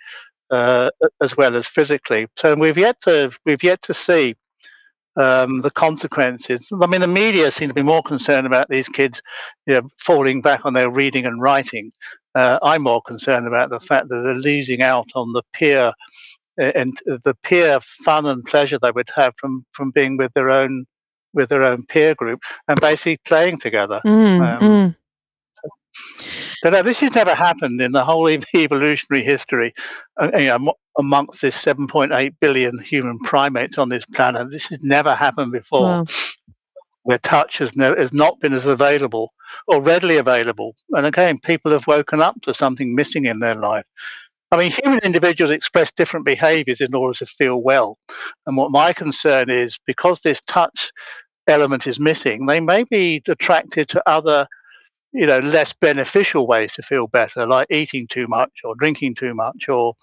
uh, 0.52 0.90
as 1.22 1.36
well 1.38 1.56
as 1.56 1.68
physically. 1.68 2.28
So 2.36 2.56
we've 2.56 2.78
yet 2.78 3.00
to 3.02 3.32
we've 3.46 3.64
yet 3.64 3.82
to 3.84 3.94
see 3.94 4.36
um, 5.16 5.62
the 5.62 5.72
consequences. 5.72 6.68
I 6.80 6.88
mean, 6.88 7.02
the 7.02 7.08
media 7.08 7.52
seem 7.52 7.68
to 7.68 7.74
be 7.74 7.84
more 7.84 8.04
concerned 8.04 8.48
about 8.48 8.70
these 8.70 8.90
kids, 8.90 9.22
you 9.66 9.76
know, 9.76 9.90
falling 10.00 10.42
back 10.42 10.66
on 10.66 10.74
their 10.74 10.90
reading 10.90 11.26
and 11.26 11.42
writing. 11.42 11.92
Uh, 12.36 12.60
I'm 12.64 12.84
more 12.84 13.02
concerned 13.02 13.48
about 13.48 13.70
the 13.70 13.80
fact 13.80 14.10
that 14.10 14.22
they're 14.22 14.36
losing 14.36 14.82
out 14.82 15.10
on 15.16 15.34
the 15.34 15.44
peer 15.54 15.94
and 16.58 16.98
the 17.06 17.36
peer 17.44 17.80
fun 17.80 18.26
and 18.26 18.44
pleasure 18.46 18.78
they 18.80 18.92
would 18.92 19.10
have 19.16 19.34
from 19.38 19.66
from 19.72 19.92
being 19.92 20.18
with 20.18 20.34
their 20.34 20.50
own 20.50 20.86
with 21.34 21.50
their 21.50 21.64
own 21.64 21.84
peer 21.86 22.14
group 22.16 22.42
and 22.68 22.80
basically 22.80 23.18
playing 23.26 23.60
together. 23.60 24.02
Mm, 24.06 24.48
um, 24.48 24.62
mm. 24.62 24.96
But 26.62 26.86
this 26.86 27.02
has 27.02 27.14
never 27.14 27.36
happened 27.36 27.82
in 27.82 27.92
the 27.92 28.06
whole 28.06 28.30
evolutionary 28.56 29.24
history. 29.24 29.74
Uh, 30.22 30.30
you 30.38 30.46
know, 30.46 30.74
amongst 30.98 31.42
this 31.42 31.62
7.8 31.64 32.36
billion 32.40 32.80
human 32.80 33.20
primates 33.20 33.78
on 33.78 33.90
this 33.90 34.06
planet, 34.06 34.50
this 34.52 34.68
has 34.68 34.82
never 34.84 35.16
happened 35.16 35.52
before. 35.52 35.82
Wow. 35.82 36.06
Where 37.04 37.18
touch 37.18 37.58
has, 37.58 37.76
no, 37.76 37.94
has 37.96 38.14
not 38.14 38.40
been 38.40 38.54
as 38.54 38.66
available 38.66 39.34
or 39.68 39.82
readily 39.82 40.18
available. 40.18 40.76
And 40.92 41.06
again, 41.06 41.40
people 41.40 41.72
have 41.72 41.88
woken 41.88 42.22
up 42.22 42.42
to 42.44 42.54
something 42.54 42.96
missing 42.96 43.26
in 43.26 43.40
their 43.40 43.56
life. 43.56 43.86
I 44.54 44.58
mean, 44.58 44.72
human 44.72 45.00
individuals 45.00 45.52
express 45.52 45.92
different 45.92 46.28
behaviors 46.28 46.80
in 46.80 46.94
order 46.94 47.18
to 47.18 47.26
feel 47.26 47.58
well. 47.58 47.98
And 48.46 48.56
what 48.56 48.70
my 48.70 48.94
concern 48.94 49.50
is 49.50 49.80
because 49.88 50.20
this 50.22 50.42
touch 50.42 50.92
element 51.48 51.88
is 51.88 52.00
missing, 52.00 52.46
they 52.46 52.60
may 52.60 52.84
be 52.84 53.24
attracted 53.28 53.90
to 53.90 54.04
other, 54.08 54.48
you 55.12 55.26
know, 55.26 55.40
less 55.40 55.74
beneficial 55.74 56.46
ways 56.46 56.72
to 56.74 56.84
feel 56.84 57.08
better, 57.08 57.48
like 57.48 57.68
eating 57.72 58.08
too 58.08 58.28
much 58.28 58.52
or 58.64 58.76
drinking 58.76 59.16
too 59.16 59.34
much 59.34 59.68
or, 59.70 59.96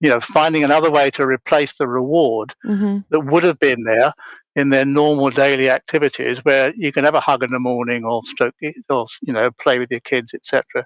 you 0.00 0.08
know, 0.08 0.20
finding 0.20 0.62
another 0.62 0.90
way 0.90 1.10
to 1.10 1.26
replace 1.26 1.72
the 1.72 1.88
reward 1.88 2.54
mm-hmm. 2.64 2.98
that 3.10 3.20
would 3.20 3.42
have 3.42 3.58
been 3.58 3.82
there 3.82 4.12
in 4.56 4.70
their 4.70 4.86
normal 4.86 5.30
daily 5.30 5.68
activities 5.68 6.38
where 6.44 6.72
you 6.76 6.90
can 6.90 7.04
have 7.04 7.14
a 7.14 7.20
hug 7.20 7.44
in 7.44 7.52
the 7.52 7.60
morning 7.60 8.04
or 8.04 8.22
stroke 8.24 8.54
or 8.88 9.06
you 9.22 9.32
know 9.32 9.50
play 9.60 9.78
with 9.78 9.90
your 9.90 10.00
kids 10.00 10.34
etc 10.34 10.84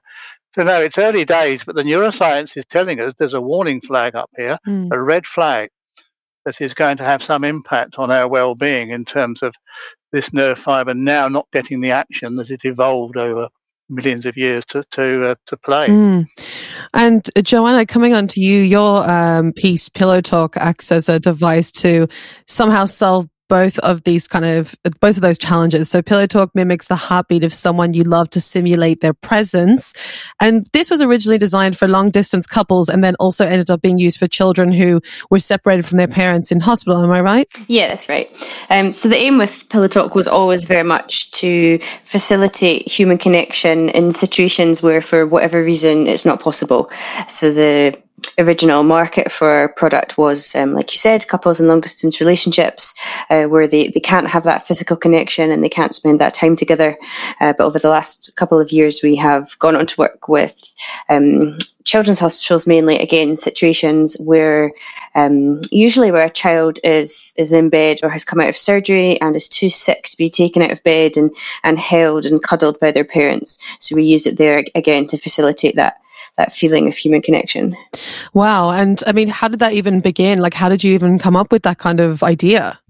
so 0.55 0.63
no 0.65 0.81
it's 0.81 0.99
early 0.99 1.25
days 1.25 1.63
but 1.65 1.77
the 1.77 1.83
neuroscience 1.83 2.57
is 2.57 2.67
telling 2.67 3.01
us 3.01 3.15
there's 3.19 3.35
a 3.35 3.41
warning 3.41 3.81
flag 3.81 4.15
up 4.15 4.31
here 4.37 4.59
mm. 4.67 4.89
a 4.93 5.01
red 5.01 5.27
flag 5.27 5.71
that 6.45 6.61
is 6.61 6.75
going 6.75 6.97
to 6.97 7.05
have 7.05 7.23
some 7.23 7.45
impact 7.45 7.97
on 7.97 8.11
our 8.11 8.27
well-being 8.27 8.91
in 8.91 9.05
terms 9.05 9.43
of 9.43 9.55
this 10.13 10.33
nerve 10.33 10.59
fiber 10.59 10.93
now 10.93 11.29
not 11.29 11.47
getting 11.53 11.81
the 11.81 11.93
action 11.93 12.37
that 12.37 12.51
it 12.51 12.61
evolved 12.65 13.17
over 13.17 13.49
millions 13.91 14.25
of 14.25 14.37
years 14.37 14.65
to 14.67 14.85
to 14.93 15.31
uh, 15.31 15.35
to 15.47 15.57
play. 15.57 15.89
Mm. 15.89 16.27
And 16.95 17.29
uh, 17.37 17.43
Joanna, 17.43 17.85
coming 17.85 18.15
on 18.15 18.29
to 18.29 18.41
you, 18.41 18.61
your 18.61 19.09
um, 19.11 19.53
piece 19.53 19.89
Pillow 19.89 20.21
Talk 20.21 20.57
acts 20.57 20.93
as 20.93 21.09
a 21.09 21.19
device 21.19 21.71
to 21.73 22.09
somehow 22.47 22.85
solve 22.85 23.29
both 23.51 23.79
of 23.81 24.05
these 24.05 24.27
kind 24.29 24.45
of 24.45 24.75
both 25.01 25.17
of 25.17 25.23
those 25.23 25.37
challenges. 25.37 25.91
So 25.91 26.01
Pillow 26.01 26.27
Talk 26.27 26.55
mimics 26.55 26.87
the 26.87 26.97
heartbeat 26.97 27.45
of 27.45 27.53
someone 27.53 27.93
you 27.93 28.05
love 28.05 28.31
to 28.31 28.41
simulate 28.41 29.01
their 29.01 29.13
presence. 29.13 29.93
And 30.39 30.67
this 30.73 30.89
was 30.89 31.03
originally 31.03 31.37
designed 31.37 31.77
for 31.77 31.89
long 31.89 32.11
distance 32.11 32.47
couples 32.47 32.89
and 32.89 33.03
then 33.05 33.17
also 33.17 33.45
ended 33.45 33.69
up 33.69 33.83
being 33.83 33.99
used 33.99 34.19
for 34.19 34.29
children 34.29 34.71
who 34.73 35.03
were 35.31 35.41
separated 35.41 35.85
from 35.85 35.99
their 35.99 36.09
parents 36.09 36.53
in 36.53 36.61
hospital. 36.61 37.03
Am 37.03 37.11
I 37.11 37.21
right? 37.21 37.49
Yeah, 37.67 37.89
that's 37.89 38.09
right. 38.09 38.31
Um, 38.71 38.93
so 38.93 39.09
the 39.09 39.17
aim 39.17 39.37
with 39.37 39.69
Pillow 39.69 39.89
Talk 39.89 40.15
was 40.15 40.29
always 40.29 40.65
very 40.65 40.85
much 40.85 41.33
to 41.33 41.81
facilitate 42.05 42.87
human 42.87 43.19
connection 43.19 43.89
in 43.91 44.13
situations 44.13 44.81
where 44.81 45.03
for 45.03 45.27
whatever 45.27 45.63
reason 45.63 46.07
it's 46.07 46.25
not 46.25 46.41
possible. 46.41 46.89
So 47.29 47.53
the 47.53 47.99
original 48.39 48.83
market 48.83 49.31
for 49.31 49.69
product 49.77 50.19
was, 50.19 50.55
um, 50.55 50.73
like 50.75 50.93
you 50.93 50.99
said, 50.99 51.29
couples 51.29 51.61
in 51.61 51.69
long 51.69 51.81
distance 51.81 52.21
relationships 52.21 52.95
uh, 53.29 53.45
where 53.45 53.67
they, 53.67 53.89
they 53.89 54.01
can't 54.01 54.29
have 54.29 54.45
that 54.45 54.67
physical 54.67 54.97
connection 54.97 55.51
and 55.51 55.63
they 55.63 55.69
can't 55.69 55.95
spend 55.95 56.21
that 56.21 56.35
time 56.35 56.57
together. 56.57 56.99
Uh, 57.41 57.53
but 57.57 57.65
over 57.65 57.79
the 57.79 57.89
last 57.89 58.35
couple 58.37 58.59
of 58.59 58.73
years, 58.73 59.01
we 59.03 59.17
have 59.17 59.59
gone 59.59 59.77
on 59.77 59.87
to 59.87 60.01
work 60.01 60.29
with 60.29 60.73
um, 61.09 61.59
children's 61.85 62.19
hospitals 62.19 62.67
mainly, 62.67 62.99
again, 62.99 63.37
situations 63.37 64.17
where 64.19 64.73
um, 65.15 65.61
usually 65.71 66.11
where 66.11 66.25
a 66.25 66.31
child 66.31 66.79
is 66.85 67.35
is 67.37 67.53
in 67.53 67.69
bed 67.69 67.99
or 68.03 68.11
has 68.11 68.25
come 68.25 68.41
out 68.41 68.49
of 68.49 68.57
surgery 68.57 69.21
and 69.21 69.35
is 69.35 69.49
too 69.49 69.71
sick 69.71 70.05
to 70.05 70.17
be 70.17 70.31
taken 70.31 70.63
out 70.63 70.71
of 70.71 70.83
bed 70.85 71.17
and, 71.17 71.31
and 71.65 71.79
held 71.79 72.27
and 72.27 72.43
cuddled 72.43 72.79
by 72.81 72.93
their 72.93 73.05
parents. 73.05 73.59
So 73.81 73.97
we 73.97 74.05
use 74.05 74.27
it 74.27 74.39
there 74.39 74.65
again 74.75 75.07
to 75.09 75.19
facilitate 75.19 75.77
that 75.77 76.01
that 76.41 76.53
feeling 76.53 76.89
of 76.89 76.97
human 76.97 77.23
connection. 77.23 77.77
Wow. 78.33 78.71
And 78.71 79.03
I 79.07 79.13
mean, 79.13 79.29
how 79.29 79.49
did 79.49 79.61
that 79.61 79.75
even 79.75 80.01
begin? 80.01 80.39
Like, 80.39 80.55
how 80.55 80.69
did 80.69 80.83
you 80.83 80.95
even 80.95 81.19
come 81.19 81.37
up 81.37 81.53
with 81.53 81.63
that 81.63 81.79
kind 81.79 82.01
of 82.01 82.23
idea? 82.23 82.81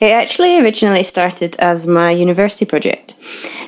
It 0.00 0.12
actually 0.12 0.58
originally 0.58 1.02
started 1.02 1.56
as 1.56 1.86
my 1.86 2.10
university 2.10 2.64
project. 2.64 3.16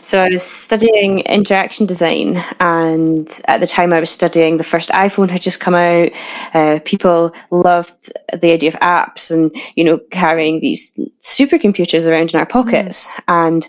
So 0.00 0.18
I 0.18 0.30
was 0.30 0.42
studying 0.42 1.20
interaction 1.20 1.86
design, 1.86 2.42
and 2.58 3.28
at 3.48 3.60
the 3.60 3.66
time 3.66 3.92
I 3.92 4.00
was 4.00 4.10
studying, 4.10 4.56
the 4.56 4.64
first 4.64 4.88
iPhone 4.88 5.28
had 5.28 5.42
just 5.42 5.60
come 5.60 5.74
out. 5.74 6.10
Uh, 6.54 6.80
people 6.84 7.32
loved 7.50 8.12
the 8.32 8.50
idea 8.50 8.70
of 8.70 8.80
apps 8.80 9.30
and 9.30 9.54
you 9.76 9.84
know 9.84 10.00
carrying 10.10 10.60
these 10.60 10.98
supercomputers 11.20 12.06
around 12.06 12.30
in 12.32 12.40
our 12.40 12.46
pockets, 12.46 13.08
mm. 13.08 13.22
and 13.28 13.68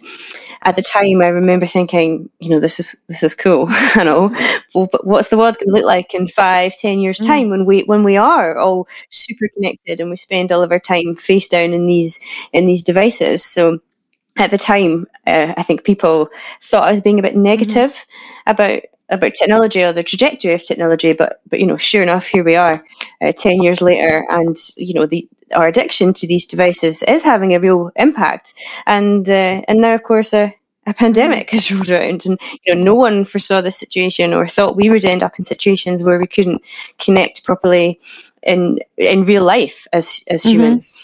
at 0.66 0.76
the 0.76 0.82
time, 0.82 1.22
I 1.22 1.28
remember 1.28 1.66
thinking, 1.66 2.30
you 2.40 2.50
know, 2.50 2.60
this 2.60 2.80
is 2.80 2.96
this 3.08 3.24
is 3.24 3.36
cool. 3.36 3.68
I 3.70 4.04
know, 4.04 4.30
well, 4.74 4.88
but 4.92 5.06
what's 5.06 5.30
the 5.30 5.38
world 5.38 5.58
going 5.58 5.68
to 5.68 5.74
look 5.74 5.86
like 5.86 6.14
in 6.14 6.28
five, 6.28 6.78
ten 6.78 7.00
years' 7.00 7.20
mm. 7.20 7.28
time 7.28 7.50
when 7.50 7.66
we 7.66 7.84
when 7.84 8.04
we 8.04 8.18
are 8.18 8.58
all 8.58 8.88
super 9.10 9.48
connected 9.50 10.00
and 10.00 10.10
we 10.10 10.18
spend 10.18 10.52
all 10.52 10.64
of 10.64 10.72
our 10.72 10.80
time 10.80 11.16
face 11.16 11.48
down 11.48 11.74
in 11.74 11.86
these 11.86 12.20
in 12.54 12.66
these 12.66 12.84
devices? 12.84 13.44
So 13.44 13.80
at 14.38 14.52
the 14.52 14.58
time, 14.58 15.06
uh, 15.28 15.54
I 15.56 15.64
think 15.64 15.84
people 15.84 16.30
thought 16.62 16.88
I 16.88 16.92
was 16.92 17.02
being 17.02 17.20
a 17.20 17.24
bit 17.24 17.36
negative 17.36 17.94
mm 17.94 18.06
about 18.46 18.82
about 19.10 19.34
technology 19.34 19.84
or 19.84 19.94
the 19.94 20.04
trajectory 20.04 20.54
of 20.54 20.64
technology. 20.64 21.14
But 21.14 21.42
but 21.50 21.60
you 21.60 21.66
know, 21.66 21.78
sure 21.78 22.04
enough, 22.04 22.26
here 22.26 22.44
we 22.44 22.56
are, 22.56 22.84
uh, 23.22 23.32
ten 23.32 23.62
years 23.62 23.82
later, 23.82 24.26
and 24.30 24.58
you 24.76 24.94
know 24.94 25.06
the 25.06 25.28
our 25.54 25.68
addiction 25.68 26.14
to 26.16 26.28
these 26.28 26.46
devices 26.46 27.04
is 27.04 27.24
having 27.24 27.54
a 27.54 27.60
real 27.60 27.92
impact. 27.96 28.54
And 28.86 29.30
uh, 29.30 29.62
and 29.68 29.80
now, 29.80 29.94
of 29.94 30.04
course, 30.04 30.34
a, 30.34 30.56
a 30.88 30.94
pandemic 30.94 31.50
has 31.52 31.72
rolled 31.72 31.90
around, 31.90 32.26
and 32.26 32.40
you 32.64 32.76
know, 32.76 32.82
no 32.82 32.96
one 32.96 33.26
foresaw 33.26 33.62
this 33.62 33.78
situation 33.78 34.34
or 34.34 34.48
thought 34.48 34.76
we 34.76 34.90
would 34.90 35.06
end 35.06 35.24
up 35.24 35.38
in 35.38 35.46
situations 35.46 36.04
where 36.04 36.20
we 36.20 36.28
couldn't 36.28 36.62
connect 37.00 37.44
properly 37.44 38.00
in 38.42 38.80
in 38.98 39.24
real 39.24 39.44
life 39.44 39.88
as 39.94 40.24
as 40.28 40.44
mm-hmm. 40.44 40.52
humans. 40.52 40.98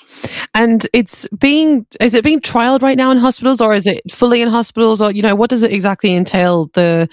And 0.54 0.86
it's 0.92 1.28
being 1.30 1.86
is 2.02 2.14
it 2.14 2.24
being 2.24 2.42
trialed 2.42 2.82
right 2.82 2.98
now 2.98 3.12
in 3.12 3.18
hospitals, 3.18 3.62
or 3.62 3.74
is 3.74 3.88
it 3.88 4.12
fully 4.12 4.42
in 4.42 4.50
hospitals, 4.50 5.02
or 5.02 5.12
you 5.12 5.22
know, 5.22 5.36
what 5.36 5.50
does 5.50 5.64
it 5.64 5.72
exactly 5.72 6.14
entail 6.14 6.68
the 6.74 7.10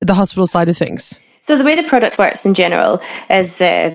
the 0.00 0.14
hospital 0.14 0.46
side 0.46 0.68
of 0.68 0.76
things? 0.76 1.20
So 1.40 1.56
the 1.56 1.64
way 1.64 1.74
the 1.74 1.88
product 1.88 2.18
works 2.18 2.44
in 2.44 2.54
general 2.54 3.00
is 3.28 3.60
uh, 3.60 3.94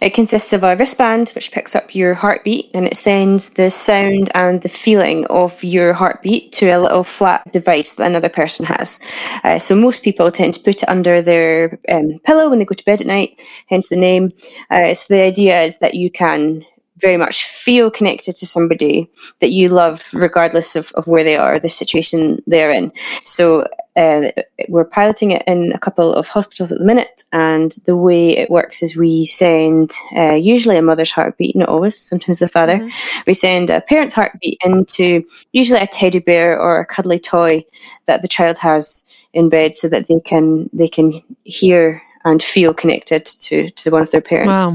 it 0.00 0.14
consists 0.14 0.52
of 0.54 0.64
a 0.64 0.76
wristband 0.76 1.30
which 1.30 1.52
picks 1.52 1.76
up 1.76 1.94
your 1.94 2.14
heartbeat 2.14 2.70
and 2.72 2.86
it 2.86 2.96
sends 2.96 3.50
the 3.50 3.70
sound 3.70 4.30
and 4.34 4.62
the 4.62 4.68
feeling 4.68 5.26
of 5.26 5.62
your 5.62 5.92
heartbeat 5.92 6.52
to 6.52 6.68
a 6.70 6.80
little 6.80 7.04
flat 7.04 7.50
device 7.52 7.94
that 7.94 8.06
another 8.06 8.30
person 8.30 8.64
has. 8.64 8.98
Uh, 9.44 9.58
so 9.58 9.76
most 9.76 10.02
people 10.02 10.30
tend 10.30 10.54
to 10.54 10.60
put 10.60 10.82
it 10.82 10.88
under 10.88 11.20
their 11.20 11.78
um, 11.90 12.18
pillow 12.24 12.48
when 12.48 12.58
they 12.58 12.64
go 12.64 12.74
to 12.74 12.84
bed 12.84 13.02
at 13.02 13.06
night, 13.06 13.42
hence 13.66 13.88
the 13.88 13.96
name. 13.96 14.32
Uh, 14.70 14.94
so 14.94 15.14
the 15.14 15.22
idea 15.22 15.62
is 15.62 15.78
that 15.80 15.94
you 15.94 16.10
can 16.10 16.64
very 17.00 17.16
much 17.16 17.44
feel 17.46 17.90
connected 17.90 18.36
to 18.36 18.46
somebody 18.46 19.10
that 19.40 19.50
you 19.50 19.68
love, 19.68 20.08
regardless 20.12 20.76
of, 20.76 20.92
of 20.92 21.06
where 21.06 21.24
they 21.24 21.36
are, 21.36 21.58
the 21.58 21.68
situation 21.68 22.42
they're 22.46 22.70
in. 22.70 22.92
So 23.24 23.66
uh, 23.96 24.30
we're 24.68 24.84
piloting 24.84 25.32
it 25.32 25.42
in 25.46 25.72
a 25.72 25.78
couple 25.78 26.14
of 26.14 26.28
hospitals 26.28 26.70
at 26.70 26.78
the 26.78 26.84
minute, 26.84 27.24
and 27.32 27.72
the 27.86 27.96
way 27.96 28.36
it 28.36 28.50
works 28.50 28.82
is 28.82 28.96
we 28.96 29.26
send 29.26 29.92
uh, 30.16 30.34
usually 30.34 30.76
a 30.76 30.82
mother's 30.82 31.10
heartbeat, 31.10 31.56
not 31.56 31.68
always, 31.68 31.98
sometimes 31.98 32.38
the 32.38 32.48
father. 32.48 32.78
Mm-hmm. 32.78 33.20
We 33.26 33.34
send 33.34 33.70
a 33.70 33.80
parent's 33.80 34.14
heartbeat 34.14 34.58
into 34.64 35.24
usually 35.52 35.80
a 35.80 35.86
teddy 35.86 36.20
bear 36.20 36.58
or 36.58 36.80
a 36.80 36.86
cuddly 36.86 37.18
toy 37.18 37.64
that 38.06 38.22
the 38.22 38.28
child 38.28 38.58
has 38.58 39.06
in 39.32 39.48
bed, 39.48 39.76
so 39.76 39.88
that 39.88 40.06
they 40.08 40.20
can 40.20 40.70
they 40.72 40.88
can 40.88 41.20
hear 41.44 42.02
and 42.24 42.42
feel 42.42 42.74
connected 42.74 43.24
to 43.24 43.70
to 43.70 43.90
one 43.90 44.02
of 44.02 44.10
their 44.10 44.20
parents. 44.20 44.48
Wow. 44.48 44.72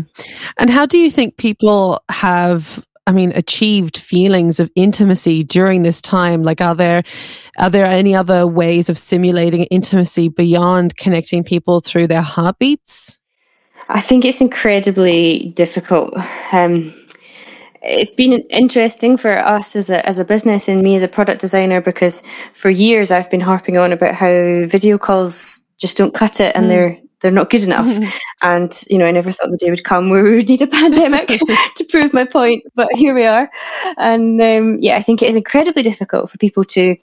And 0.58 0.70
how 0.70 0.86
do 0.86 0.98
you 0.98 1.12
think 1.12 1.38
people 1.38 2.02
have 2.10 2.84
I 3.08 3.12
mean 3.12 3.32
achieved 3.36 3.98
feelings 3.98 4.60
of 4.60 4.72
intimacy 4.76 5.44
during 5.44 5.84
this 5.84 6.02
time? 6.02 6.44
Like 6.44 6.62
are 6.62 6.76
there 6.76 7.04
are 7.58 7.70
there 7.70 7.86
any 7.86 8.16
other 8.16 8.48
ways 8.48 8.90
of 8.90 8.98
simulating 8.98 9.64
intimacy 9.66 10.30
beyond 10.30 10.98
connecting 10.98 11.44
people 11.44 11.82
through 11.82 12.08
their 12.08 12.22
heartbeats? 12.22 13.18
I 13.88 14.02
think 14.02 14.26
it's 14.26 14.42
incredibly 14.42 15.54
difficult. 15.56 16.14
Um, 16.52 16.94
it's 17.84 18.12
been 18.12 18.34
interesting 18.50 19.16
for 19.16 19.32
us 19.38 19.76
as 19.76 19.92
a 19.92 20.04
as 20.08 20.18
a 20.18 20.26
business 20.26 20.68
and 20.68 20.82
me 20.82 20.96
as 20.96 21.04
a 21.04 21.08
product 21.08 21.40
designer 21.40 21.82
because 21.82 22.24
for 22.54 22.72
years 22.72 23.12
I've 23.12 23.30
been 23.30 23.42
harping 23.42 23.78
on 23.78 23.94
about 23.94 24.16
how 24.16 24.66
video 24.66 24.98
calls 24.98 25.64
just 25.78 25.98
don't 25.98 26.14
cut 26.14 26.40
it 26.40 26.56
and 26.56 26.66
mm. 26.66 26.70
they're 26.70 27.00
they're 27.26 27.32
not 27.32 27.50
good 27.50 27.64
enough. 27.64 27.88
and 28.44 28.84
you 28.88 29.00
know, 29.00 29.06
I 29.06 29.12
never 29.12 29.32
thought 29.32 29.50
the 29.50 29.58
day 29.58 29.72
would 29.72 29.84
come 29.84 30.12
where 30.12 30.24
we 30.24 30.36
would 30.36 30.48
need 30.48 30.62
a 30.62 30.68
pandemic 30.68 31.28
to 31.76 31.84
prove 31.90 32.14
my 32.14 32.24
point, 32.24 32.64
but 32.76 32.88
here 32.94 33.16
we 33.16 33.26
are. 33.26 33.50
And 33.98 34.40
um, 34.40 34.78
yeah, 34.80 34.96
I 34.96 35.02
think 35.02 35.24
it 35.24 35.30
is 35.30 35.36
incredibly 35.36 35.82
difficult 35.82 36.30
for 36.30 36.38
people 36.38 36.64
to 36.66 36.96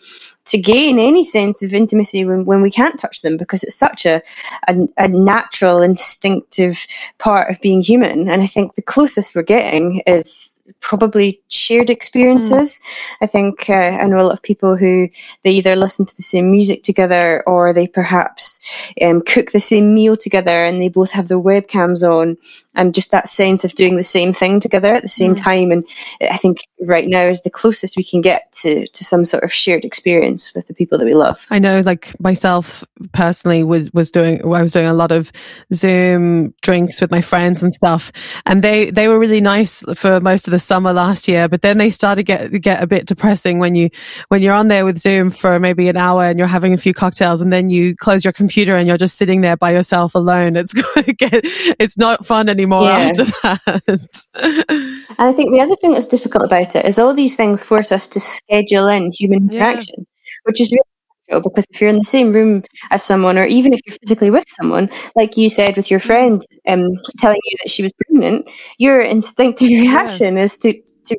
to 0.44 0.58
gain 0.58 0.98
any 0.98 1.22
sense 1.22 1.62
of 1.62 1.72
intimacy 1.72 2.24
when, 2.24 2.44
when 2.44 2.62
we 2.62 2.70
can't 2.70 2.98
touch 2.98 3.22
them 3.22 3.36
because 3.36 3.62
it's 3.62 3.76
such 3.76 4.06
a, 4.06 4.20
a, 4.66 4.76
a 4.98 5.06
natural 5.06 5.82
instinctive 5.82 6.84
part 7.18 7.48
of 7.48 7.60
being 7.60 7.80
human 7.80 8.28
and 8.28 8.42
i 8.42 8.46
think 8.48 8.74
the 8.74 8.82
closest 8.82 9.36
we're 9.36 9.42
getting 9.42 10.02
is 10.04 10.51
probably 10.80 11.40
shared 11.48 11.90
experiences. 11.90 12.80
Mm. 12.80 13.16
I 13.22 13.26
think 13.26 13.70
uh, 13.70 13.74
I 13.74 14.06
know 14.06 14.20
a 14.20 14.22
lot 14.22 14.32
of 14.32 14.42
people 14.42 14.76
who 14.76 15.08
they 15.44 15.50
either 15.50 15.76
listen 15.76 16.06
to 16.06 16.16
the 16.16 16.22
same 16.22 16.50
music 16.50 16.84
together 16.84 17.42
or 17.46 17.72
they 17.72 17.86
perhaps 17.86 18.60
um, 19.00 19.22
cook 19.22 19.52
the 19.52 19.60
same 19.60 19.94
meal 19.94 20.16
together 20.16 20.64
and 20.64 20.80
they 20.80 20.88
both 20.88 21.10
have 21.10 21.28
their 21.28 21.38
webcams 21.40 22.02
on 22.02 22.36
and 22.74 22.94
just 22.94 23.10
that 23.10 23.28
sense 23.28 23.64
of 23.64 23.74
doing 23.74 23.96
the 23.96 24.04
same 24.04 24.32
thing 24.32 24.58
together 24.58 24.94
at 24.94 25.02
the 25.02 25.08
same 25.08 25.34
mm. 25.34 25.42
time. 25.42 25.70
And 25.70 25.84
I 26.22 26.36
think 26.36 26.66
right 26.86 27.06
now 27.06 27.26
is 27.26 27.42
the 27.42 27.50
closest 27.50 27.96
we 27.96 28.04
can 28.04 28.20
get 28.20 28.50
to, 28.62 28.86
to 28.88 29.04
some 29.04 29.24
sort 29.24 29.44
of 29.44 29.52
shared 29.52 29.84
experience 29.84 30.54
with 30.54 30.66
the 30.68 30.74
people 30.74 30.98
that 30.98 31.04
we 31.04 31.14
love. 31.14 31.46
I 31.50 31.58
know, 31.58 31.80
like 31.80 32.18
myself 32.18 32.84
personally, 33.12 33.62
was 33.62 33.92
was 33.92 34.10
doing 34.10 34.40
I 34.42 34.62
was 34.62 34.72
doing 34.72 34.86
a 34.86 34.94
lot 34.94 35.12
of 35.12 35.30
Zoom 35.72 36.54
drinks 36.62 37.00
with 37.00 37.10
my 37.10 37.20
friends 37.20 37.62
and 37.62 37.72
stuff, 37.72 38.10
and 38.46 38.62
they 38.62 38.90
they 38.90 39.08
were 39.08 39.18
really 39.18 39.40
nice 39.40 39.82
for 39.94 40.20
most 40.20 40.48
of 40.48 40.51
the 40.52 40.60
summer 40.60 40.92
last 40.92 41.26
year. 41.26 41.48
But 41.48 41.62
then 41.62 41.78
they 41.78 41.90
started 41.90 42.22
get 42.24 42.52
get 42.62 42.80
a 42.80 42.86
bit 42.86 43.06
depressing 43.06 43.58
when 43.58 43.74
you 43.74 43.90
when 44.28 44.42
you're 44.42 44.54
on 44.54 44.68
there 44.68 44.84
with 44.84 44.98
Zoom 44.98 45.30
for 45.30 45.58
maybe 45.58 45.88
an 45.88 45.96
hour 45.96 46.24
and 46.24 46.38
you're 46.38 46.46
having 46.46 46.72
a 46.72 46.76
few 46.76 46.94
cocktails, 46.94 47.42
and 47.42 47.52
then 47.52 47.70
you 47.70 47.96
close 47.96 48.24
your 48.24 48.32
computer 48.32 48.76
and 48.76 48.86
you're 48.86 48.98
just 48.98 49.16
sitting 49.16 49.40
there 49.40 49.56
by 49.56 49.72
yourself 49.72 50.14
alone. 50.14 50.54
It's 50.54 50.72
it's 50.96 51.98
not 51.98 52.24
fun 52.24 52.48
anymore 52.48 52.84
yeah. 52.84 52.98
after 52.98 53.24
that. 53.24 54.26
and 54.34 55.04
I 55.18 55.32
think 55.32 55.52
the 55.52 55.60
other 55.60 55.76
thing 55.76 55.92
that's 55.92 56.06
difficult 56.06 56.44
about 56.44 56.76
it 56.76 56.86
is 56.86 57.00
all 57.00 57.14
these 57.14 57.34
things 57.34 57.64
force 57.64 57.90
us 57.90 58.06
to 58.08 58.20
schedule 58.20 58.86
in 58.86 59.10
human 59.10 59.50
interaction, 59.50 59.96
yeah. 59.98 60.04
which 60.44 60.60
is 60.60 60.70
really 60.70 60.91
because 61.40 61.64
if 61.70 61.80
you're 61.80 61.90
in 61.90 61.98
the 61.98 62.04
same 62.04 62.32
room 62.32 62.62
as 62.90 63.02
someone, 63.02 63.38
or 63.38 63.44
even 63.44 63.72
if 63.72 63.80
you're 63.86 63.96
physically 64.00 64.30
with 64.30 64.44
someone, 64.48 64.90
like 65.16 65.36
you 65.36 65.48
said 65.48 65.76
with 65.76 65.90
your 65.90 66.00
friend 66.00 66.42
um, 66.68 66.98
telling 67.18 67.40
you 67.44 67.56
that 67.62 67.70
she 67.70 67.82
was 67.82 67.92
pregnant, 67.92 68.48
your 68.78 69.00
instinctive 69.00 69.68
reaction 69.84 70.36
yeah. 70.36 70.42
is 70.42 70.58
to 70.58 70.80
to 71.06 71.16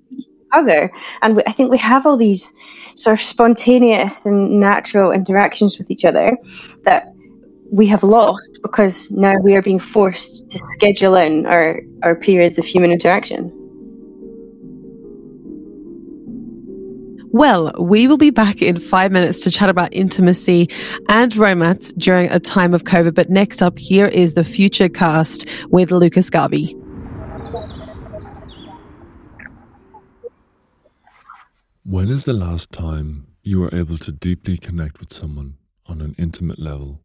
hug 0.51 0.67
her. 0.67 0.91
And 1.21 1.35
we, 1.35 1.43
I 1.47 1.51
think 1.51 1.71
we 1.71 1.77
have 1.79 2.05
all 2.05 2.17
these 2.17 2.53
sort 2.95 3.19
of 3.19 3.25
spontaneous 3.25 4.25
and 4.25 4.59
natural 4.59 5.11
interactions 5.11 5.77
with 5.77 5.89
each 5.89 6.05
other 6.05 6.37
that 6.83 7.13
we 7.71 7.87
have 7.87 8.03
lost 8.03 8.59
because 8.61 9.09
now 9.09 9.35
we 9.43 9.55
are 9.55 9.61
being 9.63 9.79
forced 9.79 10.47
to 10.51 10.59
schedule 10.59 11.15
in 11.15 11.47
our, 11.47 11.81
our 12.03 12.15
periods 12.15 12.59
of 12.59 12.65
human 12.65 12.91
interaction. 12.91 13.62
Well, 17.33 17.71
we 17.79 18.07
will 18.07 18.17
be 18.17 18.29
back 18.29 18.61
in 18.61 18.77
five 18.77 19.11
minutes 19.11 19.41
to 19.41 19.49
chat 19.49 19.67
about 19.67 19.91
intimacy 19.91 20.69
and 21.09 21.35
romance 21.35 21.91
during 21.93 22.29
a 22.29 22.39
time 22.39 22.75
of 22.75 22.83
COVID. 22.83 23.15
But 23.15 23.31
next 23.31 23.63
up, 23.63 23.79
here 23.79 24.05
is 24.05 24.35
the 24.35 24.43
Future 24.43 24.87
Cast 24.87 25.49
with 25.69 25.89
Lucas 25.89 26.29
Garvey. 26.29 26.77
When 31.83 32.09
is 32.09 32.25
the 32.25 32.33
last 32.33 32.71
time 32.71 33.25
you 33.41 33.59
were 33.59 33.73
able 33.73 33.97
to 33.97 34.11
deeply 34.11 34.55
connect 34.55 34.99
with 34.99 35.11
someone 35.11 35.57
on 35.87 36.01
an 36.01 36.13
intimate 36.19 36.59
level? 36.59 37.01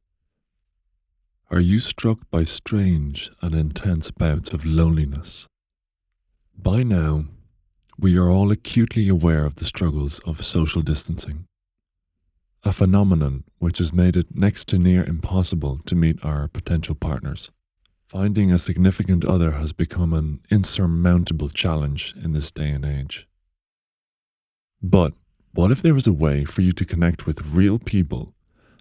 Are 1.51 1.59
you 1.59 1.81
struck 1.81 2.19
by 2.31 2.45
strange 2.45 3.31
and 3.41 3.55
intense 3.55 4.11
bouts 4.11 4.53
of 4.53 4.67
loneliness? 4.67 5.47
By 6.55 6.83
now, 6.83 7.25
we 8.01 8.17
are 8.17 8.31
all 8.31 8.53
acutely 8.53 9.09
aware 9.09 9.45
of 9.45 9.57
the 9.57 9.65
struggles 9.65 10.21
of 10.21 10.45
social 10.45 10.83
distancing, 10.83 11.47
a 12.63 12.73
phenomenon 12.73 13.45
which 13.59 13.79
has 13.79 13.93
made 13.93 14.17
it 14.17 14.37
next 14.37 14.69
to 14.69 14.79
near 14.79 15.05
impossible 15.05 15.81
to 15.85 15.97
meet 15.97 16.25
our 16.25 16.47
potential 16.49 16.95
partners. 16.95 17.51
Finding 18.07 18.53
a 18.53 18.59
significant 18.59 19.25
other 19.25 19.53
has 19.53 19.73
become 19.73 20.15
an 20.15 20.41
insurmountable 20.51 21.49
challenge 21.49 22.15
in 22.23 22.33
this 22.33 22.51
day 22.51 22.71
and 22.71 22.85
age. 22.85 23.27
But 24.81 25.13
what 25.53 25.73
if 25.73 25.83
there 25.83 25.95
was 25.95 26.07
a 26.07 26.13
way 26.13 26.45
for 26.45 26.63
you 26.63 26.73
to 26.73 26.85
connect 26.85 27.27
with 27.27 27.47
real 27.47 27.79
people, 27.79 28.33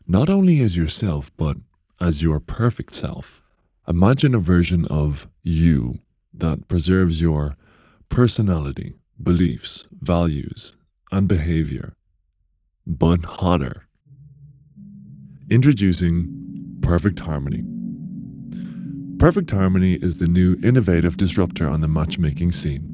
not 0.07 0.29
only 0.29 0.61
as 0.61 0.77
yourself, 0.77 1.31
but 1.35 1.57
as 1.99 2.21
your 2.21 2.39
perfect 2.39 2.93
self. 2.93 3.41
Imagine 3.87 4.35
a 4.35 4.39
version 4.39 4.85
of 4.85 5.27
you 5.43 5.99
that 6.33 6.67
preserves 6.67 7.19
your 7.19 7.55
personality, 8.09 8.93
beliefs, 9.21 9.87
values, 10.01 10.75
and 11.11 11.27
behavior, 11.27 11.95
but 12.85 13.23
hotter. 13.25 13.87
Introducing 15.49 16.79
Perfect 16.81 17.19
Harmony. 17.19 17.63
Perfect 19.17 19.49
Harmony 19.49 19.93
is 19.95 20.19
the 20.19 20.27
new 20.27 20.57
innovative 20.63 21.17
disruptor 21.17 21.67
on 21.67 21.81
the 21.81 21.87
matchmaking 21.87 22.51
scene. 22.51 22.87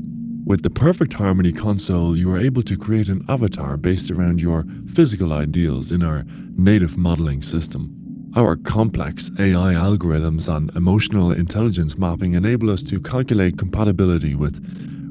With 0.46 0.62
the 0.62 0.70
Perfect 0.70 1.14
Harmony 1.14 1.52
console, 1.52 2.18
you 2.18 2.32
are 2.32 2.40
able 2.40 2.64
to 2.64 2.78
create 2.78 3.10
an 3.10 3.26
avatar 3.28 3.78
based 3.78 4.12
around 4.12 4.42
your 4.42 4.66
physical 4.88 5.34
ideals 5.34 5.92
in 5.92 6.04
our 6.04 6.24
native 6.56 6.98
modeling 6.98 7.42
system. 7.42 7.94
Our 8.36 8.56
complex 8.56 9.30
AI 9.38 9.74
algorithms 9.74 10.54
and 10.54 10.76
emotional 10.76 11.32
intelligence 11.32 11.98
mapping 11.98 12.34
enable 12.34 12.72
us 12.72 12.82
to 12.84 13.00
calculate 13.00 13.58
compatibility 13.58 14.36
with 14.36 14.60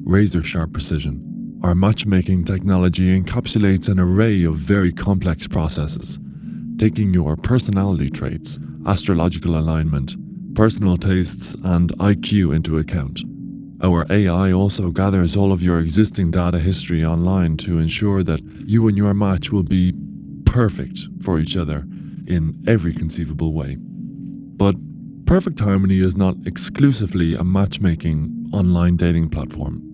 razor 0.05 0.43
sharp 0.43 0.73
precision. 0.73 1.61
Our 1.63 1.75
matchmaking 1.75 2.45
technology 2.45 3.21
encapsulates 3.21 3.89
an 3.89 4.01
array 4.01 4.45
of 4.45 4.57
very 4.57 4.93
complex 4.93 5.47
processes, 5.47 6.19
taking 6.79 7.15
your 7.15 7.37
personality 7.37 8.11
traits, 8.11 8.59
astrological 8.87 9.57
alignment, 9.57 10.17
personal 10.55 10.97
tastes, 10.97 11.55
and 11.63 11.91
IQ 11.99 12.55
into 12.55 12.79
account. 12.79 13.23
Our 13.83 14.07
AI 14.11 14.53
also 14.53 14.91
gathers 14.91 15.37
all 15.37 15.53
of 15.53 15.63
your 15.63 15.81
existing 15.81 16.31
data 16.31 16.59
history 16.59 17.05
online 17.05 17.57
to 17.59 17.79
ensure 17.79 18.23
that 18.25 18.41
you 18.67 18.89
and 18.89 18.97
your 18.97 19.15
match 19.15 19.51
will 19.51 19.63
be 19.63 19.93
perfect 20.45 21.01
for 21.23 21.39
each 21.39 21.57
other 21.57 21.87
in 22.27 22.63
every 22.67 22.93
conceivable 22.93 23.53
way. 23.53 23.77
But 23.79 24.77
Perfect 25.27 25.61
Harmony 25.61 26.01
is 26.01 26.17
not 26.17 26.37
exclusively 26.45 27.35
a 27.35 27.43
matchmaking 27.43 28.51
online 28.53 28.97
dating 28.97 29.31
platform. 29.31 29.92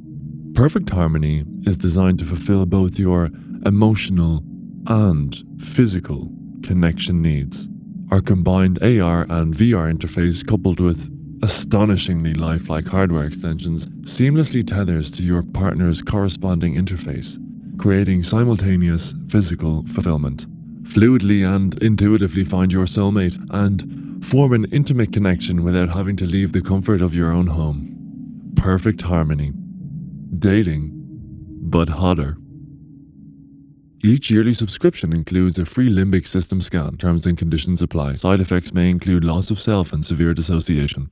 Perfect 0.55 0.91
Harmony 0.91 1.45
is 1.65 1.77
designed 1.77 2.19
to 2.19 2.25
fulfill 2.25 2.67
both 2.67 2.99
your 2.99 3.31
emotional 3.65 4.43
and 4.87 5.43
physical 5.59 6.31
connection 6.63 7.23
needs. 7.23 7.69
Our 8.11 8.21
combined 8.21 8.83
AR 8.83 9.23
and 9.29 9.55
VR 9.55 9.93
interface, 9.93 10.47
coupled 10.47 10.81
with 10.81 11.09
astonishingly 11.43 12.35
lifelike 12.35 12.89
hardware 12.89 13.25
extensions, 13.25 13.87
seamlessly 14.03 14.67
tethers 14.67 15.11
to 15.13 15.23
your 15.23 15.43
partner's 15.43 16.03
corresponding 16.03 16.75
interface, 16.75 17.39
creating 17.79 18.25
simultaneous 18.25 19.15
physical 19.29 19.85
fulfillment 19.87 20.47
fluidly 20.89 21.47
and 21.47 21.81
intuitively 21.83 22.43
find 22.43 22.73
your 22.73 22.87
soulmate 22.87 23.39
and 23.51 24.25
form 24.25 24.53
an 24.55 24.65
intimate 24.73 25.13
connection 25.13 25.63
without 25.63 25.91
having 25.91 26.17
to 26.17 26.25
leave 26.25 26.53
the 26.53 26.63
comfort 26.63 27.03
of 27.03 27.15
your 27.15 27.31
own 27.31 27.47
home. 27.47 27.95
Perfect 28.57 29.03
harmony. 29.03 29.53
Dating, 30.37 30.93
but 31.63 31.89
hotter. 31.89 32.37
Each 34.05 34.31
yearly 34.31 34.53
subscription 34.53 35.13
includes 35.13 35.59
a 35.59 35.65
free 35.65 35.89
limbic 35.89 36.27
system 36.27 36.61
scan. 36.61 36.97
Terms 36.97 37.27
and 37.27 37.37
conditions 37.37 37.83
apply. 37.83 38.15
Side 38.15 38.41
effects 38.41 38.73
may 38.73 38.91
include 38.91 39.25
loss 39.25 39.51
of 39.51 39.59
self 39.59 39.93
and 39.93 40.05
severe 40.05 40.35
dissociation. 40.35 41.11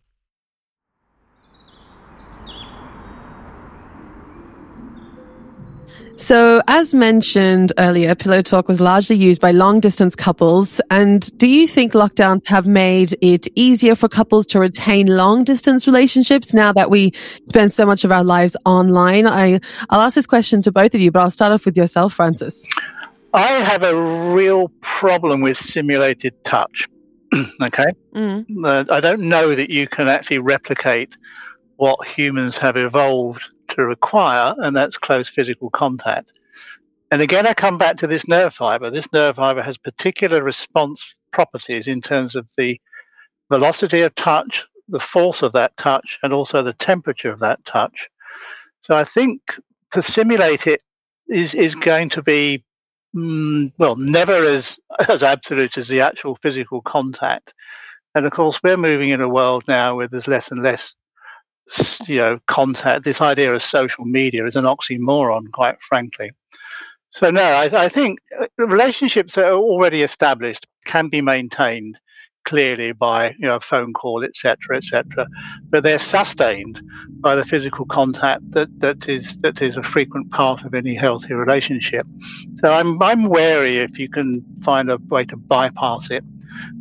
So, 6.27 6.61
as 6.67 6.93
mentioned 6.93 7.73
earlier, 7.79 8.17
Pillow 8.17 8.43
Talk 8.43 8.67
was 8.67 8.81
largely 8.81 9.15
used 9.15 9.41
by 9.41 9.53
long 9.53 9.79
distance 9.79 10.17
couples. 10.17 10.81
And 10.91 11.31
do 11.39 11.49
you 11.49 11.69
think 11.69 11.93
lockdowns 11.93 12.45
have 12.49 12.67
made 12.67 13.17
it 13.21 13.47
easier 13.55 13.95
for 13.95 14.09
couples 14.09 14.45
to 14.47 14.59
retain 14.59 15.07
long 15.07 15.45
distance 15.45 15.87
relationships 15.87 16.53
now 16.53 16.73
that 16.73 16.91
we 16.91 17.13
spend 17.45 17.73
so 17.73 17.87
much 17.87 18.03
of 18.03 18.11
our 18.11 18.25
lives 18.25 18.57
online? 18.65 19.29
I, 19.29 19.61
I'll 19.89 20.01
ask 20.01 20.17
this 20.17 20.27
question 20.27 20.63
to 20.63 20.73
both 20.73 20.97
of 20.97 21.01
you, 21.01 21.13
but 21.13 21.21
I'll 21.21 21.31
start 21.31 21.53
off 21.53 21.65
with 21.65 21.77
yourself, 21.77 22.15
Francis. 22.15 22.67
I 23.33 23.47
have 23.47 23.85
a 23.85 23.97
real 24.35 24.73
problem 24.81 25.43
with 25.43 25.57
simulated 25.57 26.35
touch. 26.43 26.89
okay. 27.63 27.93
Mm. 28.17 28.47
Uh, 28.65 28.85
I 28.91 28.99
don't 28.99 29.21
know 29.21 29.55
that 29.55 29.71
you 29.71 29.87
can 29.87 30.09
actually 30.09 30.39
replicate 30.41 31.17
what 31.77 32.05
humans 32.05 32.59
have 32.59 32.77
evolved 32.77 33.49
to 33.77 33.87
require, 33.87 34.55
and 34.59 34.77
that's 34.77 34.99
close 34.99 35.29
physical 35.29 35.71
contact. 35.71 36.33
And 37.11 37.23
again, 37.23 37.47
I 37.47 37.55
come 37.55 37.79
back 37.79 37.97
to 37.99 38.07
this 38.07 38.27
nerve 38.27 38.53
fiber. 38.53 38.91
This 38.91 39.11
nerve 39.13 39.37
fiber 39.37 39.63
has 39.63 39.79
particular 39.79 40.43
response 40.43 41.15
properties 41.31 41.87
in 41.87 42.01
terms 42.01 42.35
of 42.35 42.51
the 42.57 42.81
velocity 43.49 44.03
of 44.03 44.15
touch, 44.17 44.65
the 44.89 44.99
force 44.99 45.43
of 45.43 45.53
that 45.53 45.77
touch, 45.77 46.19
and 46.23 46.33
also 46.33 46.63
the 46.63 46.73
temperature 46.73 47.31
of 47.31 47.39
that 47.41 47.65
touch. 47.65 48.09
So 48.81 48.95
I 48.97 49.05
think 49.05 49.41
to 49.93 50.03
simulate 50.03 50.67
it 50.67 50.83
is 51.29 51.55
is 51.55 51.75
going 51.75 52.09
to 52.11 52.23
be 52.23 52.65
mm, 53.15 53.73
well 53.79 53.97
never 53.97 54.45
as 54.45 54.79
as 55.09 55.23
absolute 55.23 55.79
as 55.79 55.89
the 55.89 56.01
actual 56.01 56.37
physical 56.43 56.81
contact. 56.83 57.53
And 58.15 58.27
of 58.27 58.33
course, 58.33 58.61
we're 58.65 58.77
moving 58.77 59.11
in 59.11 59.21
a 59.21 59.29
world 59.29 59.65
now 59.69 59.97
where 59.97 60.09
there's 60.09 60.29
less 60.29 60.51
and 60.51 60.63
less 60.63 60.95
you 62.07 62.17
know 62.17 62.39
contact. 62.47 63.05
This 63.05 63.21
idea 63.21 63.55
of 63.55 63.63
social 63.63 64.05
media 64.05 64.47
is 64.47 64.57
an 64.57 64.65
oxymoron, 64.65 65.51
quite 65.53 65.77
frankly. 65.89 66.31
So 67.11 67.31
no, 67.31 67.43
I, 67.43 67.85
I 67.85 67.89
think 67.89 68.19
uh, 68.39 68.47
relationships 68.59 69.35
that 69.35 69.47
are 69.47 69.57
already 69.57 70.03
established 70.03 70.67
can 70.85 71.09
be 71.09 71.21
maintained 71.21 71.99
clearly 72.47 72.93
by 72.93 73.31
you 73.39 73.47
know 73.47 73.61
phone 73.61 73.93
call, 73.93 74.25
etc., 74.25 74.77
etc. 74.77 75.27
But 75.69 75.83
they're 75.83 75.99
sustained 75.99 76.81
by 77.21 77.35
the 77.35 77.45
physical 77.45 77.85
contact 77.87 78.51
that, 78.53 78.69
that 78.81 79.09
is 79.09 79.37
that 79.41 79.61
is 79.61 79.77
a 79.77 79.83
frequent 79.83 80.31
part 80.31 80.65
of 80.65 80.75
any 80.75 80.95
healthy 80.95 81.35
relationship. 81.35 82.07
So 82.57 82.71
I'm 82.71 83.03
I'm 83.03 83.27
wary 83.27 83.79
if 83.79 83.99
you 83.99 84.09
can 84.09 84.45
find 84.63 84.91
a 84.91 84.99
way 85.09 85.25
to 85.25 85.37
bypass 85.37 86.11
it. 86.11 86.25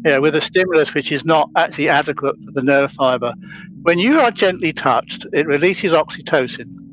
Know, 0.04 0.22
with 0.22 0.36
a 0.36 0.42
stimulus 0.42 0.94
which 0.94 1.12
is 1.12 1.26
not 1.26 1.50
actually 1.56 1.90
adequate 1.90 2.36
for 2.46 2.52
the 2.52 2.62
nerve 2.62 2.92
fiber. 2.92 3.34
When 3.82 4.00
you 4.00 4.20
are 4.20 4.32
gently 4.32 4.74
touched, 4.74 5.26
it 5.34 5.48
releases 5.48 5.92
oxytocin, 5.92 6.86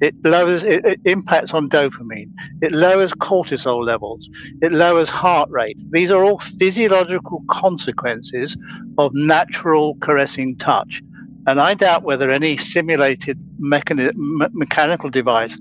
it 0.00 0.14
lowers, 0.24 0.62
it, 0.62 0.84
it, 0.84 1.00
impacts 1.04 1.54
on 1.54 1.68
dopamine. 1.68 2.30
It 2.60 2.72
lowers 2.72 3.12
cortisol 3.12 3.84
levels. 3.84 4.28
It 4.60 4.72
lowers 4.72 5.08
heart 5.08 5.48
rate. 5.50 5.78
These 5.90 6.10
are 6.10 6.24
all 6.24 6.38
physiological 6.38 7.42
consequences 7.48 8.56
of 8.98 9.14
natural 9.14 9.96
caressing 10.00 10.56
touch. 10.56 11.02
And 11.46 11.60
I 11.60 11.74
doubt 11.74 12.04
whether 12.04 12.30
any 12.30 12.56
simulated 12.56 13.38
mechani- 13.60 14.14
me- 14.14 14.46
mechanical 14.52 15.10
device 15.10 15.58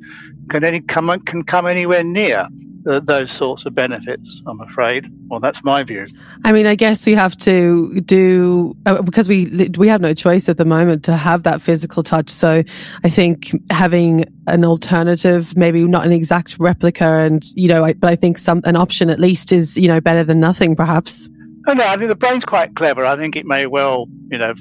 can 0.49 0.63
any 0.63 0.81
come 0.81 1.19
can 1.21 1.43
come 1.43 1.65
anywhere 1.65 2.03
near 2.03 2.47
those 2.83 3.31
sorts 3.31 3.65
of 3.65 3.75
benefits. 3.75 4.41
I'm 4.47 4.59
afraid. 4.61 5.05
Well, 5.27 5.39
that's 5.39 5.63
my 5.63 5.83
view. 5.83 6.07
I 6.43 6.51
mean, 6.51 6.65
I 6.65 6.75
guess 6.75 7.05
we 7.05 7.13
have 7.13 7.37
to 7.37 8.01
do 8.01 8.75
uh, 8.85 9.01
because 9.01 9.27
we 9.27 9.69
we 9.77 9.87
have 9.87 10.01
no 10.01 10.13
choice 10.13 10.49
at 10.49 10.57
the 10.57 10.65
moment 10.65 11.03
to 11.05 11.15
have 11.15 11.43
that 11.43 11.61
physical 11.61 12.03
touch. 12.03 12.29
So 12.29 12.63
I 13.03 13.09
think 13.09 13.51
having 13.69 14.25
an 14.47 14.65
alternative, 14.65 15.55
maybe 15.55 15.83
not 15.83 16.05
an 16.05 16.11
exact 16.11 16.57
replica, 16.59 17.05
and 17.05 17.43
you 17.55 17.67
know, 17.67 17.85
I, 17.85 17.93
but 17.93 18.09
I 18.09 18.15
think 18.15 18.37
some 18.37 18.61
an 18.65 18.75
option 18.75 19.09
at 19.09 19.19
least 19.19 19.51
is 19.51 19.77
you 19.77 19.87
know 19.87 20.01
better 20.01 20.23
than 20.23 20.39
nothing, 20.39 20.75
perhaps. 20.75 21.29
Oh, 21.67 21.73
no, 21.73 21.85
I 21.85 21.95
think 21.95 22.07
the 22.07 22.15
brain's 22.15 22.43
quite 22.43 22.75
clever. 22.75 23.05
I 23.05 23.15
think 23.17 23.35
it 23.35 23.45
may 23.45 23.67
well, 23.67 24.07
you 24.31 24.39
know, 24.39 24.55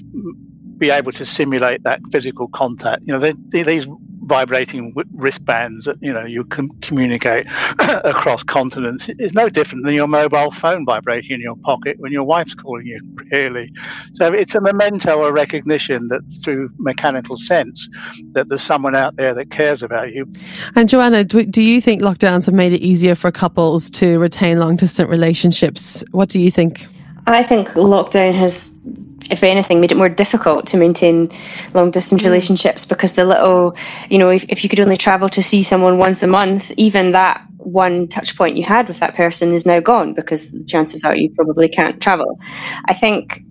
be 0.81 0.91
able 0.91 1.13
to 1.13 1.25
simulate 1.25 1.85
that 1.85 2.01
physical 2.11 2.49
contact. 2.49 3.03
You 3.07 3.17
know, 3.17 3.21
they, 3.21 3.63
these 3.63 3.87
vibrating 4.31 4.95
wristbands 5.15 5.87
that 5.87 5.97
you 6.01 6.13
know 6.13 6.25
you 6.25 6.45
can 6.45 6.69
communicate 6.81 7.47
across 8.05 8.45
continents 8.45 9.09
is 9.19 9.35
no 9.35 9.49
different 9.49 9.85
than 9.85 9.93
your 9.93 10.07
mobile 10.07 10.53
phone 10.53 10.87
vibrating 10.87 11.33
in 11.33 11.41
your 11.41 11.57
pocket 11.57 11.99
when 11.99 12.13
your 12.13 12.23
wife's 12.23 12.55
calling 12.55 12.87
you 12.87 13.01
really. 13.33 13.73
So 14.15 14.33
it's 14.33 14.55
a 14.55 14.61
memento 14.61 15.25
a 15.25 15.33
recognition 15.33 16.09
that 16.09 16.21
through 16.45 16.71
mechanical 16.79 17.37
sense 17.37 17.89
that 18.33 18.49
there's 18.49 18.63
someone 18.63 18.95
out 18.95 19.17
there 19.17 19.35
that 19.35 19.51
cares 19.51 19.83
about 19.83 20.13
you. 20.13 20.31
And 20.77 20.89
joanna 20.89 21.25
do, 21.25 21.45
do 21.45 21.61
you 21.61 21.81
think 21.81 22.01
lockdowns 22.01 22.47
have 22.47 22.55
made 22.55 22.73
it 22.73 22.81
easier 22.81 23.17
for 23.17 23.33
couples 23.33 23.91
to 23.91 24.19
retain 24.21 24.61
long 24.61 24.77
distance 24.77 25.09
relationships? 25.09 26.05
What 26.13 26.29
do 26.29 26.39
you 26.39 26.53
think? 26.53 26.87
I 27.27 27.43
think 27.43 27.69
lockdown 27.71 28.35
has 28.35 28.79
if 29.31 29.43
anything, 29.43 29.81
made 29.81 29.93
it 29.93 29.99
more 29.99 30.09
difficult 30.09 30.69
to 30.69 30.77
maintain 30.77 31.31
long 31.75 31.91
distance 31.91 32.23
mm. 32.23 32.27
relationships 32.27 32.85
because 32.85 33.15
the 33.15 33.25
little, 33.25 33.77
you 34.09 34.19
know, 34.19 34.31
if, 34.31 34.45
if 34.49 34.63
you 34.63 34.71
could 34.71 34.81
only 34.81 34.97
travel 34.97 35.29
to 35.31 35.43
see 35.43 35.63
someone 35.63 35.99
once 35.99 36.23
a 36.23 36.27
month, 36.27 36.71
even 36.77 37.13
that 37.13 37.45
one 37.59 38.09
touch 38.09 38.37
point 38.37 38.57
you 38.57 38.65
had 38.65 38.89
with 38.89 39.01
that 39.01 39.15
person 39.15 39.53
is 39.53 39.67
now 39.67 39.81
gone 39.81 40.15
because 40.15 40.51
chances 40.67 41.05
are 41.05 41.15
you 41.15 41.31
probably 41.31 41.69
can't 41.69 42.01
travel. 42.01 42.39
I 42.87 42.95
think 42.95 43.43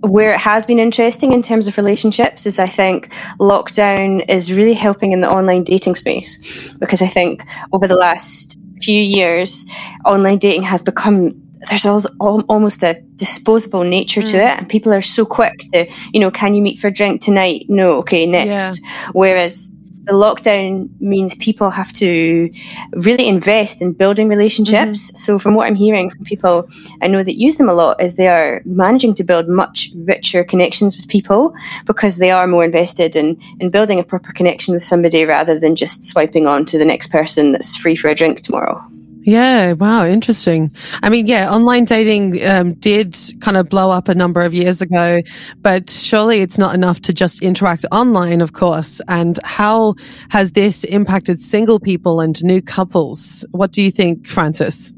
where 0.00 0.34
it 0.34 0.38
has 0.38 0.66
been 0.66 0.78
interesting 0.78 1.32
in 1.32 1.42
terms 1.42 1.66
of 1.66 1.76
relationships 1.76 2.46
is 2.46 2.58
I 2.58 2.68
think 2.68 3.10
lockdown 3.40 4.28
is 4.28 4.52
really 4.52 4.74
helping 4.74 5.12
in 5.12 5.20
the 5.20 5.30
online 5.30 5.64
dating 5.64 5.96
space 5.96 6.72
because 6.74 7.02
I 7.02 7.08
think 7.08 7.42
over 7.72 7.88
the 7.88 7.96
last 7.96 8.58
few 8.80 9.00
years, 9.00 9.66
online 10.04 10.38
dating 10.38 10.62
has 10.64 10.82
become 10.82 11.45
there's 11.68 11.86
also 11.86 12.08
almost 12.18 12.82
a 12.82 13.00
disposable 13.16 13.84
nature 13.84 14.20
mm. 14.20 14.30
to 14.30 14.36
it 14.36 14.58
and 14.58 14.68
people 14.68 14.92
are 14.92 15.02
so 15.02 15.24
quick 15.24 15.58
to 15.72 15.86
you 16.12 16.20
know 16.20 16.30
can 16.30 16.54
you 16.54 16.62
meet 16.62 16.78
for 16.78 16.88
a 16.88 16.90
drink 16.90 17.22
tonight 17.22 17.64
no 17.68 17.92
okay 17.92 18.26
next 18.26 18.80
yeah. 18.82 19.10
whereas 19.12 19.70
the 20.06 20.12
lockdown 20.12 20.88
means 21.00 21.34
people 21.34 21.68
have 21.68 21.92
to 21.94 22.48
really 22.92 23.26
invest 23.26 23.82
in 23.82 23.92
building 23.92 24.28
relationships. 24.28 25.10
Mm-hmm. 25.10 25.16
So, 25.16 25.38
from 25.40 25.54
what 25.54 25.66
I'm 25.66 25.74
hearing 25.74 26.10
from 26.10 26.24
people 26.24 26.68
I 27.02 27.08
know 27.08 27.24
that 27.24 27.34
use 27.34 27.56
them 27.56 27.68
a 27.68 27.74
lot, 27.74 28.00
is 28.00 28.14
they 28.14 28.28
are 28.28 28.62
managing 28.64 29.14
to 29.14 29.24
build 29.24 29.48
much 29.48 29.90
richer 30.06 30.44
connections 30.44 30.96
with 30.96 31.08
people 31.08 31.54
because 31.86 32.18
they 32.18 32.30
are 32.30 32.46
more 32.46 32.64
invested 32.64 33.16
in, 33.16 33.40
in 33.58 33.70
building 33.70 33.98
a 33.98 34.04
proper 34.04 34.32
connection 34.32 34.74
with 34.74 34.84
somebody 34.84 35.24
rather 35.24 35.58
than 35.58 35.74
just 35.74 36.08
swiping 36.08 36.46
on 36.46 36.64
to 36.66 36.78
the 36.78 36.84
next 36.84 37.10
person 37.10 37.50
that's 37.50 37.76
free 37.76 37.96
for 37.96 38.08
a 38.08 38.14
drink 38.14 38.42
tomorrow. 38.42 38.80
Yeah, 39.26 39.72
wow, 39.72 40.06
interesting. 40.06 40.70
I 41.02 41.10
mean, 41.10 41.26
yeah, 41.26 41.52
online 41.52 41.84
dating 41.84 42.46
um, 42.46 42.74
did 42.74 43.16
kind 43.40 43.56
of 43.56 43.68
blow 43.68 43.90
up 43.90 44.08
a 44.08 44.14
number 44.14 44.40
of 44.40 44.54
years 44.54 44.80
ago, 44.80 45.20
but 45.62 45.90
surely 45.90 46.42
it's 46.42 46.58
not 46.58 46.76
enough 46.76 47.00
to 47.00 47.12
just 47.12 47.42
interact 47.42 47.84
online, 47.90 48.40
of 48.40 48.52
course. 48.52 49.00
And 49.08 49.40
how 49.42 49.96
has 50.28 50.52
this 50.52 50.84
impacted 50.84 51.40
single 51.40 51.80
people 51.80 52.20
and 52.20 52.42
new 52.44 52.62
couples? 52.62 53.44
What 53.50 53.72
do 53.72 53.82
you 53.82 53.90
think, 53.90 54.28
Francis? 54.28 54.92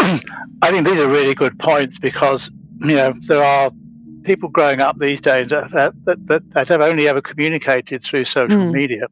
I 0.00 0.70
think 0.70 0.84
these 0.84 0.98
are 0.98 1.08
really 1.08 1.34
good 1.34 1.56
points 1.60 2.00
because, 2.00 2.50
you 2.80 2.96
know, 2.96 3.14
there 3.28 3.44
are 3.44 3.70
people 4.24 4.48
growing 4.48 4.80
up 4.80 4.98
these 4.98 5.20
days 5.20 5.50
that, 5.50 5.70
that, 5.70 5.94
that, 6.04 6.50
that 6.50 6.66
have 6.66 6.80
only 6.80 7.06
ever 7.06 7.22
communicated 7.22 8.02
through 8.02 8.24
social 8.24 8.58
mm. 8.58 8.72
media. 8.72 9.06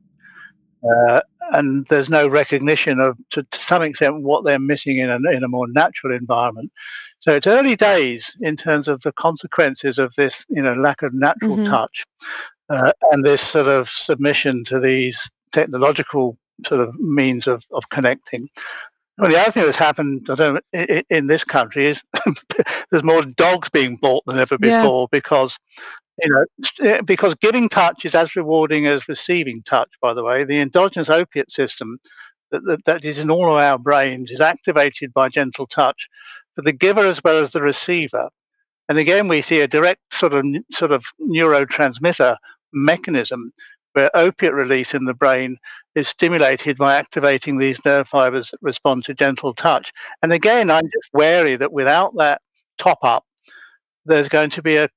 Uh, 0.82 1.20
and 1.50 1.86
there's 1.86 2.08
no 2.08 2.28
recognition 2.28 3.00
of, 3.00 3.16
to, 3.30 3.42
to, 3.42 3.58
some 3.60 3.82
extent, 3.82 4.22
what 4.22 4.44
they're 4.44 4.58
missing 4.58 4.98
in 4.98 5.10
a, 5.10 5.16
in 5.30 5.44
a 5.44 5.48
more 5.48 5.66
natural 5.68 6.14
environment. 6.14 6.70
So 7.18 7.34
it's 7.34 7.46
early 7.46 7.76
days 7.76 8.36
in 8.40 8.56
terms 8.56 8.88
of 8.88 9.00
the 9.02 9.12
consequences 9.12 9.98
of 9.98 10.14
this, 10.14 10.44
you 10.48 10.62
know, 10.62 10.72
lack 10.72 11.02
of 11.02 11.12
natural 11.12 11.56
mm-hmm. 11.56 11.70
touch 11.70 12.04
uh, 12.70 12.92
and 13.12 13.24
this 13.24 13.42
sort 13.42 13.66
of 13.66 13.88
submission 13.88 14.64
to 14.64 14.80
these 14.80 15.28
technological 15.52 16.38
sort 16.66 16.80
of 16.80 16.94
means 16.94 17.46
of, 17.46 17.64
of 17.72 17.88
connecting. 17.90 18.48
Well, 19.18 19.30
the 19.30 19.38
other 19.38 19.52
thing 19.52 19.64
that's 19.64 19.76
happened 19.76 20.28
I 20.30 20.34
don't, 20.34 20.64
in, 20.72 21.02
in 21.10 21.26
this 21.26 21.44
country 21.44 21.86
is 21.86 22.02
there's 22.90 23.02
more 23.02 23.22
dogs 23.22 23.68
being 23.68 23.96
bought 23.96 24.24
than 24.26 24.38
ever 24.38 24.56
before 24.56 25.02
yeah. 25.02 25.18
because 25.18 25.58
you 26.22 26.30
know, 26.30 26.44
eh, 26.88 27.00
because 27.02 27.34
giving 27.36 27.68
touch 27.68 28.04
is 28.04 28.14
as 28.14 28.36
rewarding 28.36 28.86
as 28.86 29.08
receiving 29.08 29.62
touch, 29.62 29.90
by 30.00 30.14
the 30.14 30.24
way. 30.24 30.44
The 30.44 30.60
endogenous 30.60 31.10
opiate 31.10 31.50
system 31.50 31.98
that, 32.50 32.64
that, 32.64 32.84
that 32.84 33.04
is 33.04 33.18
in 33.18 33.30
all 33.30 33.46
of 33.46 33.56
our 33.56 33.78
brains 33.78 34.30
is 34.30 34.40
activated 34.40 35.12
by 35.12 35.28
gentle 35.28 35.66
touch 35.66 36.08
for 36.54 36.62
the 36.62 36.72
giver 36.72 37.06
as 37.06 37.22
well 37.22 37.38
as 37.38 37.52
the 37.52 37.62
receiver. 37.62 38.28
And 38.88 38.98
again, 38.98 39.28
we 39.28 39.40
see 39.40 39.60
a 39.60 39.68
direct 39.68 40.00
sort 40.12 40.34
of 40.34 40.44
sort 40.72 40.92
of 40.92 41.04
neurotransmitter 41.20 42.36
mechanism 42.72 43.52
where 43.92 44.10
opiate 44.14 44.54
release 44.54 44.94
in 44.94 45.04
the 45.04 45.14
brain 45.14 45.56
is 45.94 46.08
stimulated 46.08 46.76
by 46.76 46.94
activating 46.94 47.58
these 47.58 47.78
nerve 47.84 48.08
fibers 48.08 48.50
that 48.50 48.58
respond 48.62 49.04
to 49.04 49.14
gentle 49.14 49.54
touch. 49.54 49.92
And 50.22 50.32
again, 50.32 50.70
I'm 50.70 50.84
just 50.84 51.10
wary 51.12 51.56
that 51.56 51.72
without 51.72 52.16
that 52.16 52.40
top 52.78 52.98
up, 53.02 53.24
there's 54.06 54.28
going 54.28 54.50
to 54.50 54.62
be 54.62 54.76
a 54.76 54.88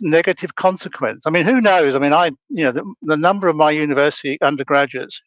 negative 0.00 0.54
consequence. 0.54 1.24
I 1.26 1.30
mean, 1.30 1.44
who 1.44 1.60
knows? 1.60 1.94
I 1.94 1.98
mean, 1.98 2.12
I, 2.12 2.26
you 2.48 2.64
know, 2.64 2.72
the, 2.72 2.94
the, 3.02 3.16
number 3.16 3.48
of 3.48 3.56
my 3.56 3.70
university 3.70 4.40
undergraduates 4.42 5.20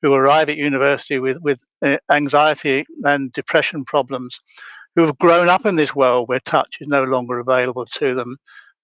who 0.00 0.14
arrive 0.14 0.48
at 0.48 0.56
university 0.56 1.18
with 1.18 1.38
with 1.42 1.62
uh, 1.82 1.98
anxiety 2.10 2.86
and 3.04 3.32
depression 3.32 3.84
problems, 3.84 4.40
who 4.96 5.04
have 5.04 5.18
grown 5.18 5.48
up 5.48 5.66
in 5.66 5.76
this 5.76 5.94
world 5.94 6.28
where 6.28 6.40
touch 6.40 6.78
is 6.80 6.88
no 6.88 7.04
longer 7.04 7.38
available 7.38 7.84
to 7.86 8.14
them, 8.14 8.36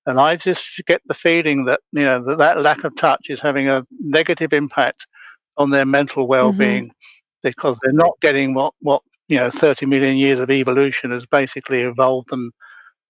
and 0.07 0.21
I 0.21 0.37
just 0.37 0.81
get 0.87 1.01
the 1.07 1.15
feeling 1.15 1.65
that 1.65 1.81
you 1.93 2.05
know 2.05 2.23
that, 2.25 2.39
that 2.39 2.61
lack 2.61 2.85
of 2.85 2.95
touch 2.97 3.27
is 3.29 3.41
having 3.41 3.69
a 3.69 3.87
negative 4.01 4.53
impact 4.53 5.07
on 5.57 5.71
their 5.71 5.87
mental 5.87 6.29
well-being 6.29 6.85
mm-hmm. 6.85 7.39
because 7.43 7.79
they're 7.83 7.93
not 7.93 8.13
getting 8.21 8.53
what 8.53 8.75
what 8.81 9.03
you 9.29 9.39
know 9.39 9.51
30 9.51 9.87
million 9.87 10.17
years 10.17 10.39
of 10.39 10.51
evolution 10.51 11.11
has 11.11 11.25
basically 11.27 11.81
evolved 11.81 12.29
them 12.29 12.53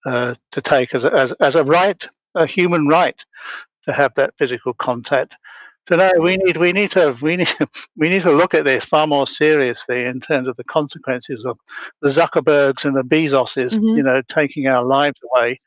uh, 0.06 0.34
to 0.52 0.62
take 0.62 0.94
as 0.94 1.04
a, 1.04 1.12
as, 1.12 1.32
as 1.40 1.54
a 1.56 1.64
right, 1.64 2.08
a 2.34 2.46
human 2.46 2.86
right, 2.88 3.22
to 3.86 3.92
have 3.92 4.14
that 4.14 4.34
physical 4.38 4.72
contact. 4.74 5.34
So 5.88 5.96
no, 5.96 6.10
we 6.20 6.36
need 6.38 6.56
we 6.56 6.72
need 6.72 6.90
to 6.92 7.16
we 7.22 7.36
need 7.36 7.52
we 7.96 8.08
need 8.08 8.22
to 8.22 8.32
look 8.32 8.54
at 8.54 8.64
this 8.64 8.84
far 8.84 9.06
more 9.06 9.26
seriously 9.26 10.04
in 10.04 10.20
terms 10.20 10.48
of 10.48 10.56
the 10.56 10.64
consequences 10.64 11.44
of 11.44 11.58
the 12.02 12.08
Zuckerbergs 12.08 12.84
and 12.84 12.96
the 12.96 13.04
Bezoses, 13.04 13.74
Mhm. 13.74 13.96
you 13.96 14.02
know, 14.02 14.22
taking 14.28 14.66
our 14.66 14.82
lives 14.84 15.20
away 15.32 15.60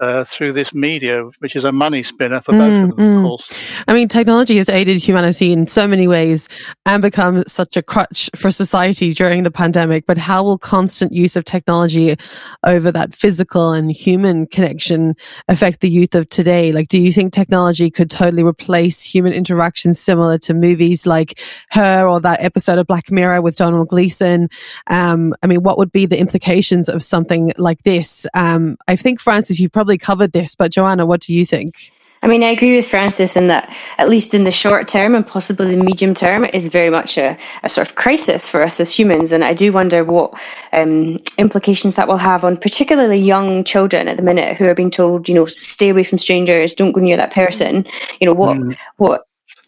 uh, 0.00 0.24
through 0.24 0.52
this 0.52 0.74
media, 0.74 1.24
which 1.40 1.54
is 1.54 1.64
a 1.64 1.72
money 1.72 2.02
spinner 2.02 2.40
for 2.40 2.52
Mm, 2.52 2.58
both 2.58 2.90
of 2.90 2.96
them, 2.96 3.06
mm. 3.06 3.18
of 3.18 3.22
course. 3.24 3.60
I 3.86 3.94
mean, 3.94 4.08
technology 4.08 4.56
has 4.56 4.68
aided 4.68 4.98
humanity 4.98 5.52
in 5.52 5.66
so 5.66 5.86
many 5.86 6.08
ways 6.08 6.48
and 6.86 7.02
become 7.02 7.44
such 7.46 7.76
a 7.76 7.82
crutch 7.82 8.30
for 8.34 8.50
society 8.50 9.12
during 9.12 9.42
the 9.42 9.50
pandemic. 9.50 10.06
But 10.06 10.18
how 10.18 10.42
will 10.42 10.58
constant 10.58 11.12
use 11.12 11.36
of 11.36 11.44
technology 11.44 12.16
over 12.64 12.90
that 12.92 13.14
physical 13.14 13.72
and 13.72 13.92
human 13.92 14.46
connection 14.46 15.14
affect 15.48 15.80
the 15.80 15.88
youth 15.88 16.14
of 16.14 16.28
today? 16.28 16.72
Like, 16.72 16.88
do 16.88 17.00
you 17.00 17.12
think 17.12 17.32
technology 17.32 17.90
could 17.90 18.10
totally 18.10 18.42
replace 18.42 19.02
human 19.02 19.32
interactions 19.32 20.00
similar 20.00 20.38
to 20.38 20.54
movies 20.54 21.06
like 21.06 21.38
Her 21.70 22.06
or 22.06 22.20
that 22.20 22.42
episode 22.42 22.78
of 22.78 22.86
Black 22.86 23.10
Mirror 23.10 23.42
with 23.42 23.56
Domhnall 23.56 23.84
Gleeson? 23.84 24.48
Um, 24.86 25.34
I 25.42 25.46
mean, 25.46 25.62
what 25.62 25.78
would 25.78 25.92
be 25.92 26.06
the 26.06 26.18
implications 26.18 26.88
of 26.88 27.02
something 27.02 27.52
like 27.58 27.82
this? 27.82 28.26
Um, 28.34 28.76
I 28.88 28.96
think, 28.96 29.20
Francis, 29.20 29.60
you've 29.60 29.72
probably 29.72 29.89
covered 29.98 30.32
this, 30.32 30.54
but 30.54 30.72
Joanna, 30.72 31.06
what 31.06 31.20
do 31.20 31.34
you 31.34 31.46
think? 31.46 31.92
I 32.22 32.26
mean, 32.26 32.42
I 32.42 32.48
agree 32.50 32.76
with 32.76 32.86
Francis 32.86 33.34
in 33.34 33.46
that, 33.46 33.74
at 33.96 34.10
least 34.10 34.34
in 34.34 34.44
the 34.44 34.50
short 34.50 34.88
term 34.88 35.14
and 35.14 35.26
possibly 35.26 35.74
the 35.74 35.82
medium 35.82 36.12
term, 36.14 36.44
it 36.44 36.54
is 36.54 36.68
very 36.68 36.90
much 36.90 37.16
a, 37.16 37.38
a 37.62 37.68
sort 37.70 37.88
of 37.88 37.94
crisis 37.94 38.46
for 38.46 38.62
us 38.62 38.78
as 38.78 38.92
humans. 38.92 39.32
And 39.32 39.42
I 39.42 39.54
do 39.54 39.72
wonder 39.72 40.04
what 40.04 40.34
um, 40.74 41.18
implications 41.38 41.94
that 41.94 42.08
will 42.08 42.18
have 42.18 42.44
on 42.44 42.58
particularly 42.58 43.16
young 43.16 43.64
children 43.64 44.06
at 44.06 44.18
the 44.18 44.22
minute 44.22 44.58
who 44.58 44.66
are 44.66 44.74
being 44.74 44.90
told, 44.90 45.30
you 45.30 45.34
know, 45.34 45.46
stay 45.46 45.88
away 45.88 46.04
from 46.04 46.18
strangers, 46.18 46.74
don't 46.74 46.92
go 46.92 47.00
near 47.00 47.16
that 47.16 47.32
person. 47.32 47.86
You 48.20 48.26
know, 48.26 48.34
what, 48.34 48.58
Mm. 48.58 48.76
what, 48.98 49.22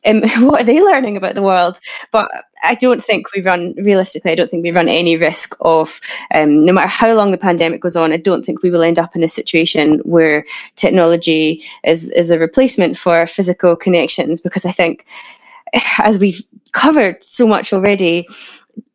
um, 0.04 0.22
what 0.46 0.62
are 0.62 0.64
they 0.64 0.80
learning 0.80 1.16
about 1.16 1.34
the 1.34 1.42
world? 1.42 1.78
But 2.10 2.30
I 2.62 2.74
don't 2.74 3.04
think 3.04 3.32
we 3.34 3.42
run, 3.42 3.74
realistically, 3.76 4.32
I 4.32 4.34
don't 4.34 4.50
think 4.50 4.62
we 4.62 4.70
run 4.70 4.88
any 4.88 5.16
risk 5.16 5.56
of, 5.60 6.00
um, 6.34 6.64
no 6.64 6.72
matter 6.72 6.88
how 6.88 7.12
long 7.14 7.30
the 7.30 7.38
pandemic 7.38 7.80
goes 7.80 7.96
on, 7.96 8.12
I 8.12 8.16
don't 8.16 8.44
think 8.44 8.62
we 8.62 8.70
will 8.70 8.82
end 8.82 8.98
up 8.98 9.16
in 9.16 9.22
a 9.22 9.28
situation 9.28 9.98
where 10.00 10.44
technology 10.76 11.64
is, 11.84 12.10
is 12.12 12.30
a 12.30 12.38
replacement 12.38 12.96
for 12.98 13.26
physical 13.26 13.76
connections 13.76 14.40
because 14.40 14.64
I 14.64 14.72
think, 14.72 15.06
as 15.98 16.18
we've 16.18 16.42
covered 16.72 17.22
so 17.22 17.46
much 17.46 17.72
already, 17.72 18.28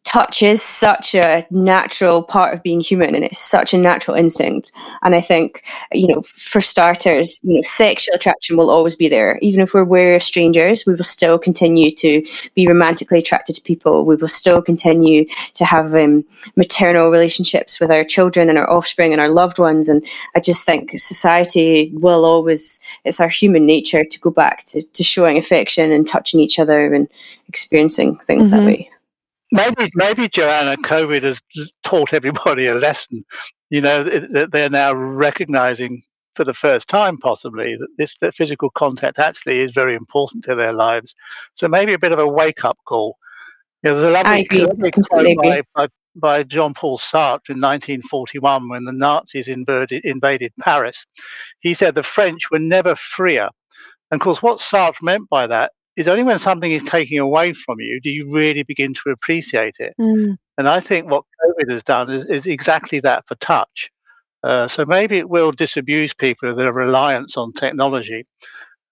touch 0.08 0.42
is 0.42 0.62
such 0.62 1.14
a 1.16 1.46
natural 1.52 2.24
part 2.24 2.54
of 2.54 2.64
being 2.64 2.80
human 2.80 3.14
and 3.14 3.26
it's 3.26 3.40
such 3.40 3.74
a 3.74 3.78
natural 3.78 4.16
instinct. 4.16 4.72
And 5.02 5.14
I 5.14 5.20
think, 5.20 5.64
you 5.92 6.08
know, 6.08 6.22
for 6.22 6.62
starters, 6.62 7.42
you 7.44 7.56
know, 7.56 7.62
sexual 7.62 8.16
attraction 8.16 8.56
will 8.56 8.70
always 8.70 8.96
be 8.96 9.10
there. 9.10 9.38
Even 9.42 9.60
if 9.60 9.74
we're 9.74 9.84
wary 9.84 10.16
of 10.16 10.24
strangers, 10.24 10.86
we 10.86 10.96
will 10.96 11.04
still 11.04 11.38
continue 11.38 11.92
to 11.96 12.26
be 12.56 12.68
romantically 12.68 13.20
attracted 13.20 13.58
to 13.58 13.62
people. 13.62 14.06
We 14.06 14.16
will 14.16 14.30
still 14.30 14.62
continue 14.62 15.26
to 15.56 15.66
have 15.66 15.94
um, 15.94 16.24
maternal 16.56 17.12
relationships 17.12 17.82
with 17.82 17.92
our 17.92 18.06
children 18.06 18.48
and 18.50 18.58
our 18.58 18.70
offspring 18.70 19.12
and 19.12 19.20
our 19.20 19.30
loved 19.30 19.60
ones. 19.60 19.90
And 19.90 20.06
I 20.36 20.40
just 20.40 20.66
think 20.66 20.98
society 20.98 21.92
will 21.94 22.24
always, 22.24 22.80
it's 23.04 23.20
our 23.20 23.30
human 23.30 23.66
nature 23.66 24.06
to 24.06 24.20
go 24.22 24.32
back 24.32 24.64
to, 24.68 24.82
to 24.82 25.04
showing 25.04 25.38
affection 25.38 25.92
and 25.92 26.08
touching 26.08 26.40
each 26.40 26.60
other 26.60 26.94
and 26.94 27.10
experiencing 27.50 28.18
things 28.26 28.50
that 28.52 28.62
Mhm. 28.62 28.66
way. 28.66 28.90
Maybe, 29.52 29.90
maybe 29.96 30.28
Joanna, 30.28 30.76
COVID 30.78 31.24
has 31.24 31.42
taught 31.84 32.14
everybody 32.14 32.68
a 32.68 32.76
lesson. 32.76 33.24
You 33.70 33.82
know 33.82 34.04
that 34.04 34.52
they're 34.52 34.70
now 34.70 34.94
recognizing 34.94 36.04
for 36.36 36.44
the 36.44 36.54
first 36.54 36.88
time, 36.88 37.18
possibly, 37.18 37.76
that 37.76 37.88
this 37.98 38.18
that 38.20 38.36
physical 38.36 38.70
contact 38.70 39.20
actually 39.20 39.60
is 39.60 39.72
very 39.72 39.96
important 39.96 40.46
to 40.46 40.56
their 40.56 40.74
lives. 40.74 41.16
So 41.56 41.68
maybe 41.68 41.94
a 41.94 42.00
bit 42.00 42.12
of 42.12 42.20
a 42.20 42.28
wake 42.28 42.64
up 42.64 42.78
call. 42.86 43.18
You 43.84 43.90
know, 43.92 44.00
there's 44.00 44.08
a 44.08 44.12
lovely, 44.12 44.60
lovely 44.60 44.92
quote 44.92 45.38
by, 45.38 45.62
by, 45.76 45.88
by 46.16 46.44
John 46.44 46.74
Paul 46.74 46.98
Sartre 46.98 47.50
in 47.50 47.62
1941 47.62 48.70
when 48.70 48.86
the 48.86 48.92
Nazis 48.92 49.48
invaded, 49.48 50.04
invaded 50.06 50.54
Paris. 50.60 51.06
He 51.60 51.74
said 51.74 51.96
the 51.96 52.04
French 52.04 52.50
were 52.52 52.60
never 52.60 52.96
freer. 52.96 53.50
And 54.12 54.22
of 54.22 54.24
course, 54.24 54.42
what 54.42 54.60
Sartre 54.60 55.02
meant 55.02 55.30
by 55.30 55.48
that 55.48 55.72
is 55.98 56.08
only 56.08 56.24
when 56.24 56.38
something 56.38 56.72
is 56.72 56.84
taken 56.84 57.18
away 57.18 57.52
from 57.54 57.80
you 57.80 58.00
do 58.00 58.10
you 58.10 58.32
really 58.32 58.64
begin 58.64 58.94
to 58.94 59.10
appreciate 59.10 59.76
it. 59.80 59.94
And 60.58 60.70
I 60.70 60.80
think 60.80 61.10
what 61.10 61.24
COVID 61.44 61.72
has 61.72 61.84
done 61.84 62.10
is, 62.10 62.30
is 62.30 62.46
exactly 62.46 63.00
that 63.02 63.28
for 63.28 63.36
touch. 63.36 63.92
Uh, 64.44 64.68
so 64.68 64.86
maybe 64.88 65.18
it 65.18 65.30
will 65.30 65.52
disabuse 65.52 66.14
people 66.14 66.50
of 66.50 66.56
their 66.56 66.72
reliance 66.72 67.36
on 67.36 67.52
technology 67.54 68.26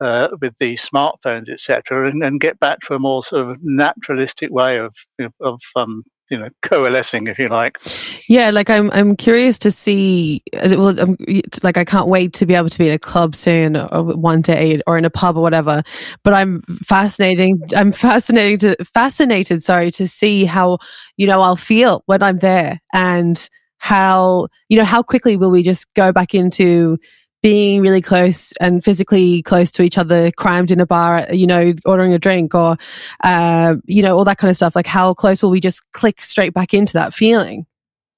uh, 0.01 0.29
with 0.41 0.53
the 0.59 0.75
smartphones, 0.75 1.49
etc., 1.49 2.09
and, 2.09 2.23
and 2.23 2.41
get 2.41 2.59
back 2.59 2.79
to 2.81 2.95
a 2.95 2.99
more 2.99 3.23
sort 3.23 3.49
of 3.49 3.57
naturalistic 3.63 4.51
way 4.51 4.77
of 4.79 4.93
you 5.17 5.25
know, 5.25 5.31
of 5.39 5.61
um, 5.75 6.03
you 6.29 6.37
know 6.37 6.49
coalescing, 6.61 7.27
if 7.27 7.37
you 7.37 7.47
like. 7.47 7.79
Yeah, 8.27 8.49
like 8.49 8.69
I'm, 8.69 8.89
I'm 8.91 9.15
curious 9.15 9.59
to 9.59 9.71
see. 9.71 10.41
uh, 10.55 10.75
Well, 10.77 10.99
I'm, 10.99 11.17
like 11.63 11.77
I 11.77 11.85
can't 11.85 12.07
wait 12.07 12.33
to 12.33 12.45
be 12.45 12.55
able 12.55 12.69
to 12.69 12.77
be 12.77 12.87
in 12.87 12.93
a 12.93 12.99
club 12.99 13.35
soon, 13.35 13.77
or 13.77 14.03
one 14.03 14.41
day, 14.41 14.81
or 14.87 14.97
in 14.97 15.05
a 15.05 15.09
pub 15.09 15.37
or 15.37 15.41
whatever. 15.41 15.83
But 16.23 16.33
I'm 16.33 16.61
fascinating. 16.83 17.61
I'm 17.75 17.91
fascinating 17.91 18.59
to 18.59 18.75
fascinated. 18.85 19.63
Sorry 19.63 19.91
to 19.91 20.07
see 20.07 20.45
how 20.45 20.79
you 21.17 21.27
know 21.27 21.41
I'll 21.41 21.55
feel 21.55 22.03
when 22.05 22.23
I'm 22.23 22.39
there, 22.39 22.79
and 22.93 23.49
how 23.77 24.47
you 24.69 24.77
know 24.77 24.85
how 24.85 25.03
quickly 25.03 25.37
will 25.37 25.51
we 25.51 25.61
just 25.61 25.93
go 25.93 26.11
back 26.11 26.33
into 26.33 26.97
being 27.45 27.79
really 27.79 28.01
close 28.01 28.53
and 28.53 28.83
physically 28.83 29.43
close 29.43 29.69
to 29.69 29.83
each 29.83 29.99
other, 29.99 30.31
crammed 30.31 30.71
in 30.71 30.79
a 30.79 30.85
bar, 30.87 31.27
you 31.31 31.45
know, 31.45 31.73
ordering 31.85 32.11
a 32.11 32.17
drink 32.17 32.55
or, 32.55 32.75
uh, 33.23 33.75
you 33.85 34.01
know, 34.01 34.17
all 34.17 34.25
that 34.25 34.39
kind 34.39 34.49
of 34.49 34.55
stuff. 34.55 34.75
Like, 34.75 34.87
how 34.87 35.13
close 35.13 35.43
will 35.43 35.51
we 35.51 35.59
just 35.59 35.91
click 35.91 36.23
straight 36.23 36.55
back 36.55 36.73
into 36.73 36.93
that 36.93 37.13
feeling? 37.13 37.67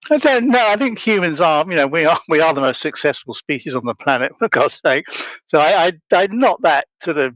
I 0.09 0.15
don't 0.15 0.47
know. 0.47 0.65
I 0.69 0.77
think 0.77 0.97
humans 0.97 1.41
are, 1.41 1.65
you 1.69 1.75
know, 1.75 1.87
we 1.87 2.05
are 2.05 2.17
we 2.29 2.39
are 2.39 2.53
the 2.53 2.61
most 2.61 2.79
successful 2.79 3.33
species 3.33 3.75
on 3.75 3.85
the 3.85 3.95
planet, 3.95 4.31
for 4.39 4.47
God's 4.47 4.79
sake. 4.85 5.05
So 5.47 5.59
I, 5.59 5.87
I 5.87 5.91
I'm 6.13 6.39
not 6.39 6.61
that 6.61 6.87
sort 7.03 7.17
of 7.17 7.35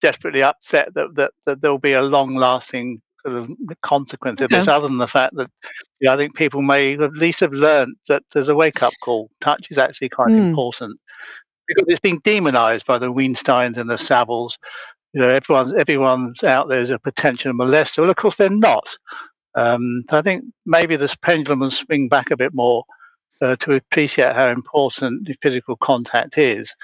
desperately 0.00 0.42
upset 0.42 0.94
that 0.94 1.16
that, 1.16 1.32
that 1.44 1.60
there'll 1.60 1.76
be 1.76 1.92
a 1.92 2.00
long 2.00 2.34
lasting 2.34 3.02
sort 3.26 3.36
of 3.36 3.50
consequence 3.82 4.40
of 4.40 4.50
this, 4.50 4.68
other 4.68 4.86
than 4.88 4.98
the 4.98 5.08
fact 5.08 5.34
that 5.36 5.50
you 6.00 6.06
know, 6.06 6.14
I 6.14 6.16
think 6.16 6.36
people 6.36 6.62
may 6.62 6.94
at 6.94 7.12
least 7.12 7.40
have 7.40 7.52
learned 7.52 7.96
that 8.08 8.22
there's 8.32 8.48
a 8.48 8.54
wake 8.54 8.82
up 8.82 8.92
call. 9.02 9.30
Touch 9.40 9.68
is 9.70 9.78
actually 9.78 10.08
quite 10.10 10.28
Mm. 10.30 10.48
important 10.48 11.00
because 11.66 11.84
it's 11.88 12.00
been 12.00 12.20
demonized 12.22 12.86
by 12.86 12.98
the 12.98 13.12
Weinsteins 13.12 13.76
and 13.76 13.90
the 13.90 13.98
Saviles. 13.98 14.56
You 15.12 15.22
know, 15.22 15.28
everyone's 15.28 15.74
everyone's 15.74 16.44
out 16.44 16.68
there 16.68 16.78
as 16.80 16.90
a 16.90 16.98
potential 16.98 17.52
molester. 17.52 17.98
Well, 17.98 18.10
of 18.10 18.16
course 18.16 18.36
they're 18.36 18.50
not. 18.50 18.86
Um, 19.54 20.02
so 20.10 20.18
I 20.18 20.22
think 20.22 20.44
maybe 20.66 20.96
this 20.96 21.16
pendulum 21.16 21.60
will 21.60 21.70
swing 21.70 22.08
back 22.08 22.30
a 22.30 22.36
bit 22.36 22.52
more 22.54 22.84
uh, 23.40 23.56
to 23.56 23.74
appreciate 23.74 24.34
how 24.34 24.50
important 24.50 25.26
the 25.26 25.34
physical 25.42 25.76
contact 25.76 26.38
is, 26.38 26.74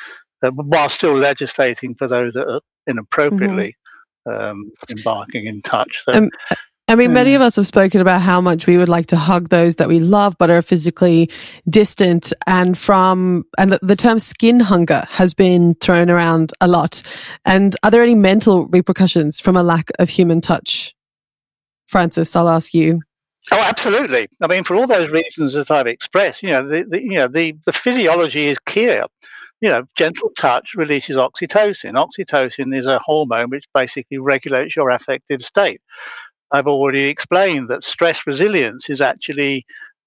uh, 0.43 0.51
while 0.51 0.89
still 0.89 1.15
legislating 1.15 1.95
for 1.95 2.09
those 2.09 2.33
that 2.33 2.49
are 2.49 2.61
inappropriately 2.87 3.77
um, 4.27 4.71
embarking 4.91 5.47
in 5.47 5.63
touch. 5.63 6.03
So, 6.05 6.13
Um, 6.13 6.31
I 6.89 6.95
mean, 6.95 7.15
many 7.15 7.35
of 7.35 7.41
us 7.41 7.57
have 7.57 7.67
spoken 7.67 8.01
about 8.01 8.21
how 8.21 8.41
much 8.41 8.67
we 8.67 8.77
would 8.77 8.89
like 8.89 9.07
to 9.07 9.17
hug 9.17 9.49
those 9.49 9.77
that 9.77 9.89
we 9.89 9.99
love 9.99 10.37
but 10.39 10.51
are 10.51 10.61
physically 10.61 11.31
distant. 11.71 12.33
And 12.47 12.77
from, 12.77 13.45
and 13.57 13.73
the, 13.73 13.79
the 13.81 13.97
term 13.97 14.19
skin 14.19 14.61
hunger 14.61 15.05
has 15.09 15.33
been 15.33 15.75
thrown 15.77 16.11
around 16.11 16.53
a 16.61 16.69
lot. 16.69 17.03
And 17.47 17.75
are 17.83 17.91
there 17.91 18.03
any 18.03 18.17
mental 18.17 18.67
repercussions 18.67 19.41
from 19.41 19.57
a 19.57 19.63
lack 19.63 19.91
of 19.99 20.11
human 20.11 20.41
touch? 20.41 20.95
Francis, 21.87 22.35
I'll 22.37 22.49
ask 22.49 22.75
you. 22.75 23.01
Oh, 23.51 23.65
absolutely. 23.69 24.29
I 24.41 24.47
mean, 24.47 24.65
for 24.65 24.77
all 24.77 24.87
those 24.87 25.11
reasons 25.11 25.55
that 25.55 25.71
I've 25.71 25.87
expressed, 25.87 26.43
you 26.43 26.51
know, 26.51 26.67
the, 26.67 26.85
the 26.85 27.03
you 27.03 27.15
know 27.15 27.27
the 27.27 27.57
the 27.67 27.73
physiology 27.73 28.47
is 28.47 28.59
clear. 28.59 29.05
You 29.63 29.71
know, 29.71 29.85
gentle 29.97 30.31
touch 30.37 30.75
releases 30.75 31.17
oxytocin. 31.17 31.95
Oxytocin 31.95 32.77
is 32.77 32.87
a 32.87 32.99
hormone 32.99 33.49
which 33.49 33.65
basically 33.73 34.19
regulates 34.19 34.77
your 34.77 34.91
affective 34.91 35.43
state. 35.43 35.81
I've 36.51 36.67
already 36.67 37.05
explained 37.05 37.69
that 37.69 37.85
stress 37.85 38.27
resilience 38.27 38.91
is 38.91 39.01
actually 39.01 39.65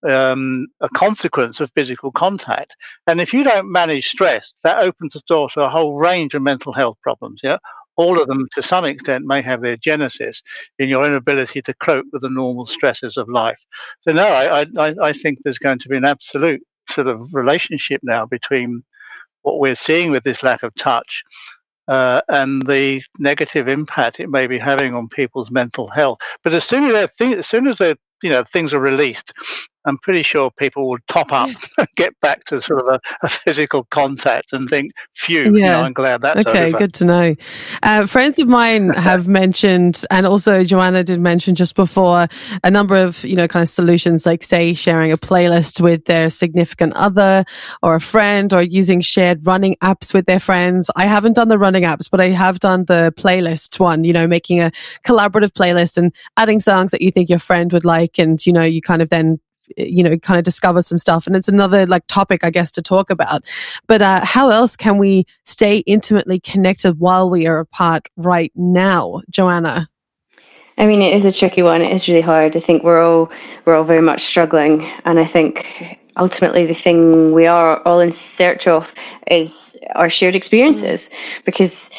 um, 0.08 0.68
a 0.82 0.90
consequence 0.90 1.60
of 1.62 1.72
physical 1.74 2.12
contact. 2.12 2.76
And 3.08 3.20
if 3.22 3.34
you 3.34 3.44
don't 3.44 3.72
manage 3.72 4.08
stress, 4.08 4.54
that 4.64 4.80
opens 4.80 5.14
the 5.14 5.22
door 5.28 5.50
to 5.52 5.62
a 5.62 5.70
whole 5.70 5.98
range 5.98 6.36
of 6.36 6.42
mental 6.42 6.74
health 6.74 6.98
problems. 7.02 7.40
Yeah, 7.44 7.58
all 7.96 8.22
of 8.22 8.28
them 8.28 8.48
to 8.56 8.62
some 8.62 8.86
extent 8.86 9.26
may 9.26 9.42
have 9.42 9.62
their 9.62 9.78
genesis 9.78 10.44
in 10.80 10.90
your 10.90 11.06
inability 11.06 11.62
to 11.64 11.74
cope 11.76 12.06
with 12.12 12.22
the 12.22 12.30
normal 12.30 12.66
stresses 12.66 13.18
of 13.18 13.30
life. 13.30 13.60
So 14.02 14.12
no, 14.12 14.28
I, 14.28 14.66
I, 14.78 14.96
I 15.02 15.14
think 15.14 15.40
there's 15.44 15.58
going 15.58 15.80
to 15.80 15.90
be 15.90 15.98
an 15.98 16.06
absolute 16.06 16.62
sort 16.90 17.08
of 17.08 17.34
relationship 17.34 18.02
now 18.04 18.26
between 18.26 18.84
what 19.46 19.60
we're 19.60 19.76
seeing 19.76 20.12
with 20.12 20.24
this 20.24 20.44
lack 20.44 20.64
of 20.64 20.74
touch 20.76 21.24
uh, 21.88 22.22
and 22.30 22.66
the 22.68 23.02
negative 23.20 23.68
impact 23.68 24.20
it 24.20 24.30
may 24.30 24.48
be 24.48 24.58
having 24.58 24.94
on 24.94 25.08
people's 25.08 25.52
mental 25.52 25.88
health. 25.88 26.18
But 26.44 26.54
as 26.54 26.66
soon 26.66 26.86
as 26.86 26.94
they're 27.18 27.38
as 27.38 27.48
soon 27.48 27.68
as 27.68 27.80
you 27.80 28.30
know 28.30 28.44
things 28.44 28.74
are 28.74 28.80
released, 28.80 29.34
I'm 29.86 29.98
pretty 29.98 30.24
sure 30.24 30.52
people 30.52 30.90
will 30.90 30.98
top 31.08 31.32
up, 31.32 31.50
get 31.96 32.20
back 32.22 32.44
to 32.46 32.62
sort 32.62 32.82
of 32.82 32.88
a, 32.88 33.00
a 33.24 33.30
physical 33.30 33.86
contact, 33.92 34.54
and 34.54 34.70
think, 34.70 34.94
"Phew, 35.14 35.44
yeah. 35.44 35.50
You 35.50 35.62
know, 35.62 35.82
I'm 35.82 35.94
glad 35.94 36.22
that's 36.22 36.46
okay." 36.46 36.68
Over. 36.68 36.78
Good 36.78 36.94
to 36.96 37.06
know. 37.06 37.36
Uh, 37.84 38.06
friends 38.06 38.40
of 38.40 38.48
mine 38.48 38.90
have 38.94 39.28
mentioned, 39.28 40.04
and 40.12 40.26
also 40.26 40.64
Joanna 40.64 41.04
did 41.04 41.20
mention 41.20 41.56
just 41.56 41.76
before, 41.76 42.28
a 42.64 42.72
number 42.72 42.96
of 42.96 43.24
you 43.24 43.36
know 43.36 43.48
kind 43.48 43.64
of 43.64 43.70
solutions, 43.70 44.26
like 44.26 44.44
say 44.44 44.74
sharing 44.74 45.12
a 45.12 45.18
playlist 45.18 45.82
with 45.82 46.06
their 46.06 46.30
significant 46.30 46.94
other 46.94 47.46
or 47.82 47.96
a 47.96 48.02
friend, 48.02 48.54
or 48.54 48.62
using 48.62 49.02
shared 49.02 49.46
running 49.46 49.76
apps 49.84 50.14
with 50.14 50.26
their 50.26 50.40
friends. 50.40 50.90
I 50.96 51.06
haven't 51.06 51.34
done 51.34 51.48
the 51.48 51.58
running 51.58 51.84
apps, 51.84 52.10
but 52.10 52.22
I 52.22 52.30
have 52.30 52.60
done 52.60 52.86
the 52.86 53.14
playlist 53.18 53.80
one. 53.80 54.04
You 54.04 54.14
know, 54.14 54.28
making 54.28 54.62
a 54.62 54.72
collaborative 55.06 55.52
playlist 55.52 55.98
and 55.98 56.14
adding 56.38 56.60
songs 56.60 56.92
that 56.92 57.02
you 57.02 57.12
think 57.12 57.30
your 57.30 57.40
friend 57.40 57.72
would 57.74 57.86
like, 57.86 58.18
and 58.20 58.44
you 58.46 58.54
know, 58.54 58.64
you 58.64 58.82
kind 58.82 59.02
of 59.02 59.10
then 59.10 59.40
you 59.78 60.04
know 60.04 60.18
kind 60.18 60.38
of 60.38 60.44
discover 60.44 60.82
some 60.82 60.98
stuff 60.98 61.28
and 61.28 61.36
it's 61.36 61.48
another 61.48 61.86
like 61.86 62.06
topic 62.08 62.44
i 62.44 62.50
guess 62.50 62.72
to 62.72 62.82
talk 62.82 63.10
about 63.10 63.44
but 63.88 64.02
uh, 64.02 64.24
how 64.24 64.50
else 64.50 64.76
can 64.76 64.98
we 64.98 65.26
stay 65.44 65.80
intimately 65.80 66.40
connected 66.40 67.00
while 67.00 67.30
we 67.30 67.48
are 67.48 67.60
apart 67.60 68.08
right 68.16 68.52
now 68.56 69.22
joanna 69.30 69.88
I 70.78 70.88
mean, 70.88 71.02
it 71.02 71.14
is 71.14 71.24
a 71.24 71.32
tricky 71.32 71.64
one. 71.64 71.82
It 71.82 71.94
is 71.94 72.10
really 72.10 72.22
hard. 72.22 72.58
I 72.58 72.60
think 72.60 72.84
we're 72.84 73.02
all 73.02 73.32
we're 73.64 73.76
all 73.76 73.86
very 73.86 74.02
much 74.02 74.26
struggling, 74.26 74.84
and 75.06 75.20
I 75.20 75.26
think 75.26 76.00
ultimately 76.18 76.66
the 76.66 76.74
thing 76.74 77.32
we 77.32 77.48
are 77.48 77.82
all 77.84 78.00
in 78.00 78.12
search 78.12 78.68
of 78.68 78.94
is 79.28 79.78
our 79.96 80.10
shared 80.10 80.36
experiences, 80.36 81.10
mm. 81.10 81.46
because 81.46 81.90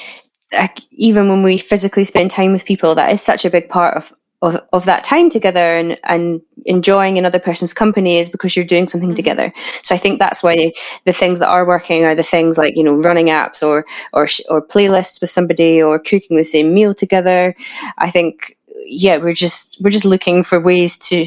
even 0.91 1.29
when 1.29 1.43
we 1.43 1.59
physically 1.59 2.05
spend 2.05 2.31
time 2.31 2.53
with 2.53 2.65
people, 2.65 2.95
that 2.95 3.13
is 3.13 3.23
such 3.23 3.45
a 3.45 3.51
big 3.51 3.69
part 3.69 3.97
of 3.97 4.13
of, 4.43 4.61
of 4.73 4.85
that 4.85 5.05
time 5.05 5.31
together 5.31 5.77
and, 5.77 5.99
and 6.05 6.41
enjoying 6.67 7.17
another 7.17 7.39
person's 7.39 7.73
company 7.73 8.19
is 8.19 8.29
because 8.29 8.55
you're 8.55 8.65
doing 8.65 8.89
something 8.89 9.11
mm-hmm. 9.11 9.17
together. 9.17 9.53
So 9.83 9.95
I 9.95 9.99
think 9.99 10.19
that's 10.19 10.43
why 10.43 10.73
the 11.05 11.13
things 11.13 11.39
that 11.39 11.49
are 11.49 11.67
working 11.67 12.05
are 12.05 12.15
the 12.15 12.23
things 12.23 12.59
like 12.59 12.77
you 12.77 12.85
know 12.85 12.95
running 12.95 13.27
apps 13.27 13.67
or 13.67 13.87
or 14.13 14.29
or 14.49 14.67
playlists 14.67 15.21
with 15.21 15.31
somebody 15.31 15.81
or 15.81 15.99
cooking 15.99 16.37
the 16.37 16.45
same 16.45 16.75
meal 16.75 16.95
together. 16.95 17.55
I 17.99 18.11
think 18.11 18.57
yeah 18.85 19.19
we're 19.19 19.33
just 19.33 19.79
we're 19.83 19.91
just 19.91 20.05
looking 20.05 20.43
for 20.43 20.61
ways 20.61 20.99
to 20.99 21.27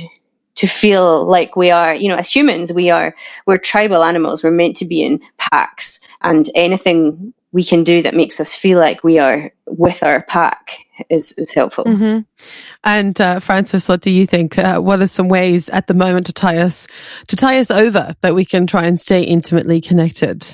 to 0.55 0.67
feel 0.67 1.25
like 1.25 1.55
we 1.55 1.71
are 1.71 1.95
you 1.95 2.07
know 2.07 2.15
as 2.15 2.29
humans 2.29 2.71
we 2.73 2.89
are 2.89 3.15
we're 3.45 3.57
tribal 3.57 4.03
animals 4.03 4.43
we're 4.43 4.51
meant 4.51 4.77
to 4.77 4.85
be 4.85 5.03
in 5.03 5.21
packs 5.37 5.99
and 6.21 6.49
anything 6.55 7.33
we 7.51 7.63
can 7.63 7.83
do 7.83 8.01
that 8.01 8.13
makes 8.13 8.39
us 8.39 8.53
feel 8.53 8.77
like 8.77 9.03
we 9.03 9.17
are 9.17 9.51
with 9.65 10.03
our 10.03 10.23
pack 10.23 10.79
is 11.09 11.33
is 11.33 11.51
helpful. 11.51 11.85
Mm-hmm. 11.85 12.19
And 12.83 13.19
uh, 13.19 13.39
Francis, 13.39 13.89
what 13.89 14.01
do 14.01 14.11
you 14.11 14.25
think? 14.25 14.57
Uh, 14.57 14.79
what 14.79 15.01
are 15.01 15.07
some 15.07 15.29
ways 15.29 15.69
at 15.69 15.87
the 15.87 15.93
moment 15.93 16.25
to 16.27 16.33
tie 16.33 16.57
us 16.57 16.87
to 17.27 17.35
tie 17.35 17.59
us 17.59 17.71
over 17.71 18.15
that 18.21 18.35
we 18.35 18.45
can 18.45 18.67
try 18.67 18.85
and 18.85 18.99
stay 18.99 19.23
intimately 19.23 19.81
connected? 19.81 20.45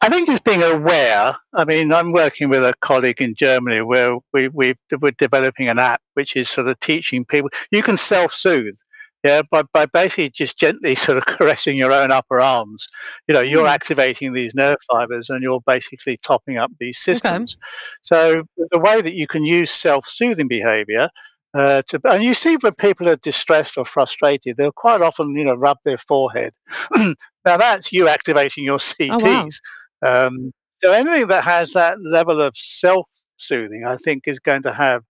I 0.00 0.10
think 0.10 0.26
just 0.26 0.44
being 0.44 0.62
aware. 0.62 1.34
I 1.54 1.64
mean, 1.64 1.90
I'm 1.90 2.12
working 2.12 2.50
with 2.50 2.62
a 2.62 2.74
colleague 2.80 3.22
in 3.22 3.34
Germany 3.34 3.80
where 3.80 4.18
we, 4.34 4.48
we 4.48 4.74
we're 5.00 5.12
developing 5.12 5.68
an 5.68 5.78
app 5.78 6.02
which 6.12 6.36
is 6.36 6.50
sort 6.50 6.68
of 6.68 6.78
teaching 6.80 7.24
people. 7.24 7.48
You 7.70 7.82
can 7.82 7.96
self-soothe 7.96 8.76
yeah, 9.24 9.40
by, 9.50 9.62
by 9.72 9.86
basically 9.86 10.30
just 10.30 10.58
gently 10.58 10.94
sort 10.94 11.18
of 11.18 11.24
caressing 11.24 11.76
your 11.76 11.92
own 11.92 12.12
upper 12.12 12.40
arms, 12.40 12.86
you 13.26 13.34
know, 13.34 13.40
you're 13.40 13.66
mm. 13.66 13.70
activating 13.70 14.32
these 14.34 14.54
nerve 14.54 14.76
fibers 14.86 15.30
and 15.30 15.42
you're 15.42 15.62
basically 15.66 16.18
topping 16.18 16.58
up 16.58 16.70
these 16.78 16.98
systems. 16.98 17.56
Okay. 17.56 17.60
So 18.02 18.42
the 18.70 18.78
way 18.78 19.00
that 19.00 19.14
you 19.14 19.26
can 19.26 19.44
use 19.44 19.70
self-soothing 19.70 20.48
behavior 20.48 21.08
uh, 21.54 21.82
to, 21.88 22.00
and 22.04 22.22
you 22.22 22.34
see 22.34 22.56
when 22.56 22.74
people 22.74 23.08
are 23.08 23.16
distressed 23.16 23.78
or 23.78 23.84
frustrated, 23.86 24.56
they'll 24.56 24.72
quite 24.72 25.00
often, 25.00 25.34
you 25.34 25.44
know, 25.44 25.54
rub 25.54 25.78
their 25.84 25.98
forehead. 25.98 26.52
now 26.96 27.56
that's 27.56 27.92
you 27.92 28.08
activating 28.08 28.64
your 28.64 28.78
CTs. 28.78 29.60
Oh, 30.02 30.08
wow. 30.10 30.26
um, 30.26 30.52
so 30.78 30.92
anything 30.92 31.28
that 31.28 31.44
has 31.44 31.72
that 31.72 31.96
level 32.04 32.42
of 32.42 32.54
self-soothing, 32.54 33.86
I 33.86 33.96
think, 33.96 34.24
is 34.26 34.38
going 34.38 34.64
to 34.64 34.72
have 34.72 35.02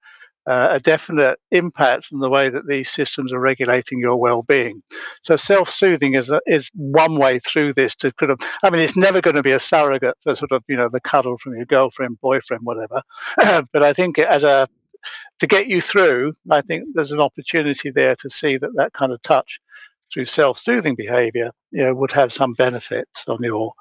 uh, 0.47 0.69
a 0.73 0.81
definite 0.81 1.39
impact 1.51 2.09
on 2.13 2.21
the 2.21 2.29
way 2.29 2.49
that 2.51 2.67
these 2.67 2.91
systems 2.91 3.33
are 3.33 3.41
regulating 3.41 3.99
your 3.99 4.17
well-being. 4.17 4.83
So 5.23 5.37
self-soothing 5.37 6.15
is 6.15 6.31
a, 6.31 6.41
is 6.47 6.71
one 6.75 7.19
way 7.19 7.39
through 7.39 7.73
this 7.75 7.95
to 7.97 8.13
kind 8.13 8.33
of. 8.33 8.41
I 8.63 8.71
mean, 8.71 8.81
it's 8.81 8.97
never 8.97 9.21
going 9.21 9.37
to 9.37 9.43
be 9.43 9.53
a 9.53 9.59
surrogate 9.59 10.17
for 10.21 10.35
sort 10.35 10.53
of 10.53 10.63
you 10.69 10.77
know 10.77 10.89
the 10.89 11.01
cuddle 11.01 11.39
from 11.39 11.55
your 11.57 11.67
girlfriend, 11.67 12.21
boyfriend, 12.21 12.63
whatever. 12.65 13.03
but 13.73 13.83
I 13.83 13.93
think 13.93 14.19
as 14.19 14.43
a 14.43 14.69
to 15.39 15.47
get 15.47 15.67
you 15.69 15.81
through, 15.81 16.33
I 16.51 16.61
think 16.63 16.85
there's 16.95 17.13
an 17.13 17.21
opportunity 17.21 17.91
there 17.91 18.17
to 18.17 18.31
see 18.31 18.57
that 18.59 18.75
that 18.77 18.93
kind 18.93 19.13
of 19.13 19.21
touch 19.23 19.61
through 20.13 20.27
self-soothing 20.27 20.95
behavior, 20.95 21.51
you 21.71 21.83
know, 21.83 21.95
would 21.95 22.13
have 22.13 22.33
some 22.33 22.53
benefits 22.55 23.25
on 23.27 23.39
your 23.43 23.73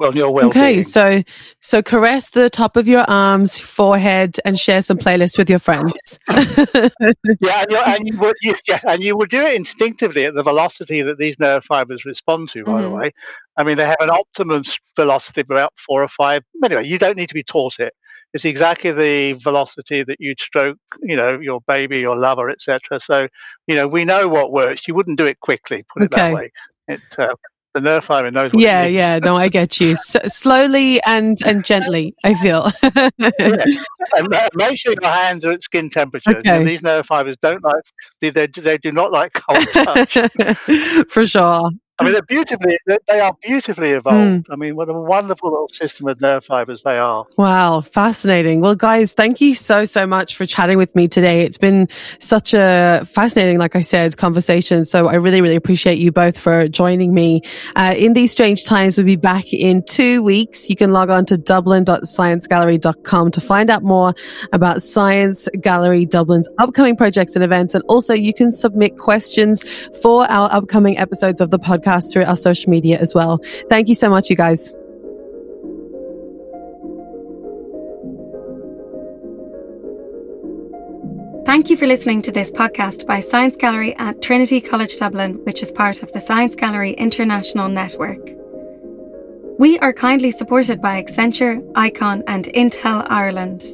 well, 0.00 0.16
your 0.16 0.30
well 0.30 0.48
Okay, 0.48 0.80
so 0.80 1.22
so 1.60 1.82
caress 1.82 2.30
the 2.30 2.48
top 2.48 2.76
of 2.76 2.88
your 2.88 3.04
arms, 3.06 3.60
forehead, 3.60 4.38
and 4.46 4.58
share 4.58 4.80
some 4.80 4.96
playlists 4.96 5.36
with 5.36 5.50
your 5.50 5.58
friends. 5.58 6.18
yeah, 6.30 7.64
and, 7.68 7.72
and 7.72 8.08
you 8.08 8.18
would 8.18 8.34
you, 8.40 8.54
yeah, 8.66 8.80
and 8.88 9.02
you 9.02 9.14
would 9.16 9.28
do 9.28 9.40
it 9.42 9.52
instinctively 9.52 10.24
at 10.24 10.34
the 10.34 10.42
velocity 10.42 11.02
that 11.02 11.18
these 11.18 11.38
nerve 11.38 11.64
fibers 11.66 12.06
respond 12.06 12.48
to. 12.50 12.64
By 12.64 12.72
mm-hmm. 12.72 12.82
the 12.82 12.90
way, 12.90 13.10
I 13.58 13.62
mean 13.62 13.76
they 13.76 13.84
have 13.84 14.00
an 14.00 14.08
optimum 14.08 14.62
velocity 14.96 15.42
of 15.42 15.50
about 15.50 15.74
four 15.76 16.02
or 16.02 16.08
five. 16.08 16.42
Anyway, 16.64 16.86
you 16.86 16.98
don't 16.98 17.18
need 17.18 17.28
to 17.28 17.34
be 17.34 17.44
taught 17.44 17.78
it. 17.78 17.92
It's 18.32 18.46
exactly 18.46 18.92
the 18.92 19.32
velocity 19.34 20.02
that 20.02 20.16
you'd 20.18 20.40
stroke, 20.40 20.78
you 21.02 21.16
know, 21.16 21.38
your 21.38 21.60
baby, 21.66 21.98
your 21.98 22.16
lover, 22.16 22.48
etc. 22.48 23.00
So, 23.00 23.28
you 23.66 23.74
know, 23.74 23.86
we 23.86 24.04
know 24.04 24.28
what 24.28 24.52
works. 24.52 24.88
You 24.88 24.94
wouldn't 24.94 25.18
do 25.18 25.26
it 25.26 25.40
quickly. 25.40 25.84
Put 25.92 26.04
it 26.04 26.14
okay. 26.14 26.28
that 26.28 26.34
way. 26.34 26.50
It, 26.88 27.00
uh, 27.18 27.34
the 27.74 27.80
nerve 27.80 28.04
fiber 28.04 28.30
knows 28.30 28.52
what 28.52 28.62
yeah 28.62 28.84
yeah 28.84 29.18
no 29.18 29.36
i 29.36 29.48
get 29.48 29.80
you. 29.80 29.92
S- 29.92 30.16
slowly 30.34 31.02
and 31.04 31.38
and 31.44 31.64
gently 31.64 32.14
i 32.24 32.34
feel. 32.34 32.70
Yeah. 32.82 33.10
and 34.16 34.28
make 34.54 34.78
sure 34.78 34.94
your 35.00 35.10
hands 35.10 35.44
are 35.44 35.52
at 35.52 35.62
skin 35.62 35.90
temperature 35.90 36.36
okay. 36.36 36.64
these 36.64 36.82
nerve 36.82 37.06
fibers 37.06 37.36
don't 37.40 37.62
like 37.62 37.82
they, 38.20 38.30
they, 38.30 38.46
they 38.46 38.78
do 38.78 38.92
not 38.92 39.12
like 39.12 39.32
cold 39.34 39.66
touch. 39.72 40.14
For 41.10 41.26
sure 41.26 41.70
I 42.00 42.04
mean, 42.04 42.12
they're 42.14 42.22
beautifully, 42.22 42.78
they 42.86 43.20
are 43.20 43.36
beautifully 43.42 43.90
evolved. 43.90 44.46
Mm. 44.48 44.52
I 44.52 44.56
mean, 44.56 44.74
what 44.74 44.88
a 44.88 44.94
wonderful 44.94 45.50
little 45.50 45.68
system 45.68 46.08
of 46.08 46.18
nerve 46.18 46.46
fibers 46.46 46.80
they 46.82 46.96
are. 46.96 47.26
Wow, 47.36 47.82
fascinating. 47.82 48.62
Well, 48.62 48.74
guys, 48.74 49.12
thank 49.12 49.38
you 49.42 49.54
so, 49.54 49.84
so 49.84 50.06
much 50.06 50.34
for 50.34 50.46
chatting 50.46 50.78
with 50.78 50.96
me 50.96 51.08
today. 51.08 51.42
It's 51.42 51.58
been 51.58 51.90
such 52.18 52.54
a 52.54 53.06
fascinating, 53.06 53.58
like 53.58 53.76
I 53.76 53.82
said, 53.82 54.16
conversation. 54.16 54.86
So 54.86 55.08
I 55.08 55.16
really, 55.16 55.42
really 55.42 55.56
appreciate 55.56 55.98
you 55.98 56.10
both 56.10 56.38
for 56.38 56.68
joining 56.68 57.12
me. 57.12 57.42
Uh, 57.76 57.94
in 57.94 58.14
these 58.14 58.32
strange 58.32 58.64
times, 58.64 58.96
we'll 58.96 59.04
be 59.04 59.16
back 59.16 59.52
in 59.52 59.82
two 59.82 60.22
weeks. 60.22 60.70
You 60.70 60.76
can 60.76 60.92
log 60.92 61.10
on 61.10 61.26
to 61.26 61.36
dublin.sciencegallery.com 61.36 63.30
to 63.30 63.40
find 63.42 63.68
out 63.68 63.82
more 63.82 64.14
about 64.54 64.82
Science 64.82 65.48
Gallery 65.60 66.06
Dublin's 66.06 66.48
upcoming 66.56 66.96
projects 66.96 67.34
and 67.34 67.44
events. 67.44 67.74
And 67.74 67.84
also 67.88 68.14
you 68.14 68.32
can 68.32 68.52
submit 68.52 68.96
questions 68.96 69.64
for 70.00 70.24
our 70.30 70.50
upcoming 70.50 70.96
episodes 70.96 71.42
of 71.42 71.50
the 71.50 71.58
podcast 71.58 71.89
podcast 71.90 72.12
through 72.12 72.24
our 72.24 72.36
social 72.36 72.70
media 72.70 72.98
as 72.98 73.14
well. 73.14 73.40
Thank 73.68 73.88
you 73.88 73.94
so 73.94 74.10
much, 74.10 74.30
you 74.30 74.36
guys. 74.36 74.72
Thank 81.46 81.68
you 81.68 81.76
for 81.76 81.86
listening 81.86 82.22
to 82.22 82.30
this 82.30 82.52
podcast 82.52 83.06
by 83.06 83.18
Science 83.18 83.56
Gallery 83.56 83.96
at 83.96 84.22
Trinity 84.22 84.60
College 84.60 84.96
Dublin, 84.96 85.34
which 85.44 85.62
is 85.64 85.72
part 85.72 86.02
of 86.02 86.12
the 86.12 86.20
Science 86.20 86.54
Gallery 86.54 86.92
International 86.92 87.68
Network. 87.68 88.20
We 89.58 89.78
are 89.80 89.92
kindly 89.92 90.30
supported 90.30 90.80
by 90.80 91.02
Accenture, 91.02 91.60
Icon, 91.74 92.22
and 92.28 92.44
Intel 92.54 93.04
Ireland. 93.10 93.64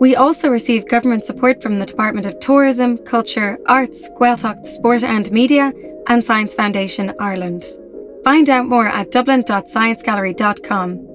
We 0.00 0.16
also 0.16 0.48
receive 0.48 0.88
government 0.88 1.26
support 1.26 1.62
from 1.62 1.78
the 1.78 1.84
Department 1.84 2.24
of 2.24 2.40
Tourism, 2.40 2.96
Culture, 2.96 3.58
Arts, 3.66 4.08
Gaeltacht, 4.18 4.66
Sport 4.66 5.04
and 5.04 5.30
Media, 5.30 5.74
and 6.06 6.24
Science 6.24 6.54
Foundation 6.54 7.12
Ireland. 7.18 7.66
Find 8.24 8.48
out 8.48 8.66
more 8.66 8.86
at 8.86 9.10
dublin.sciencegallery.com. 9.10 11.09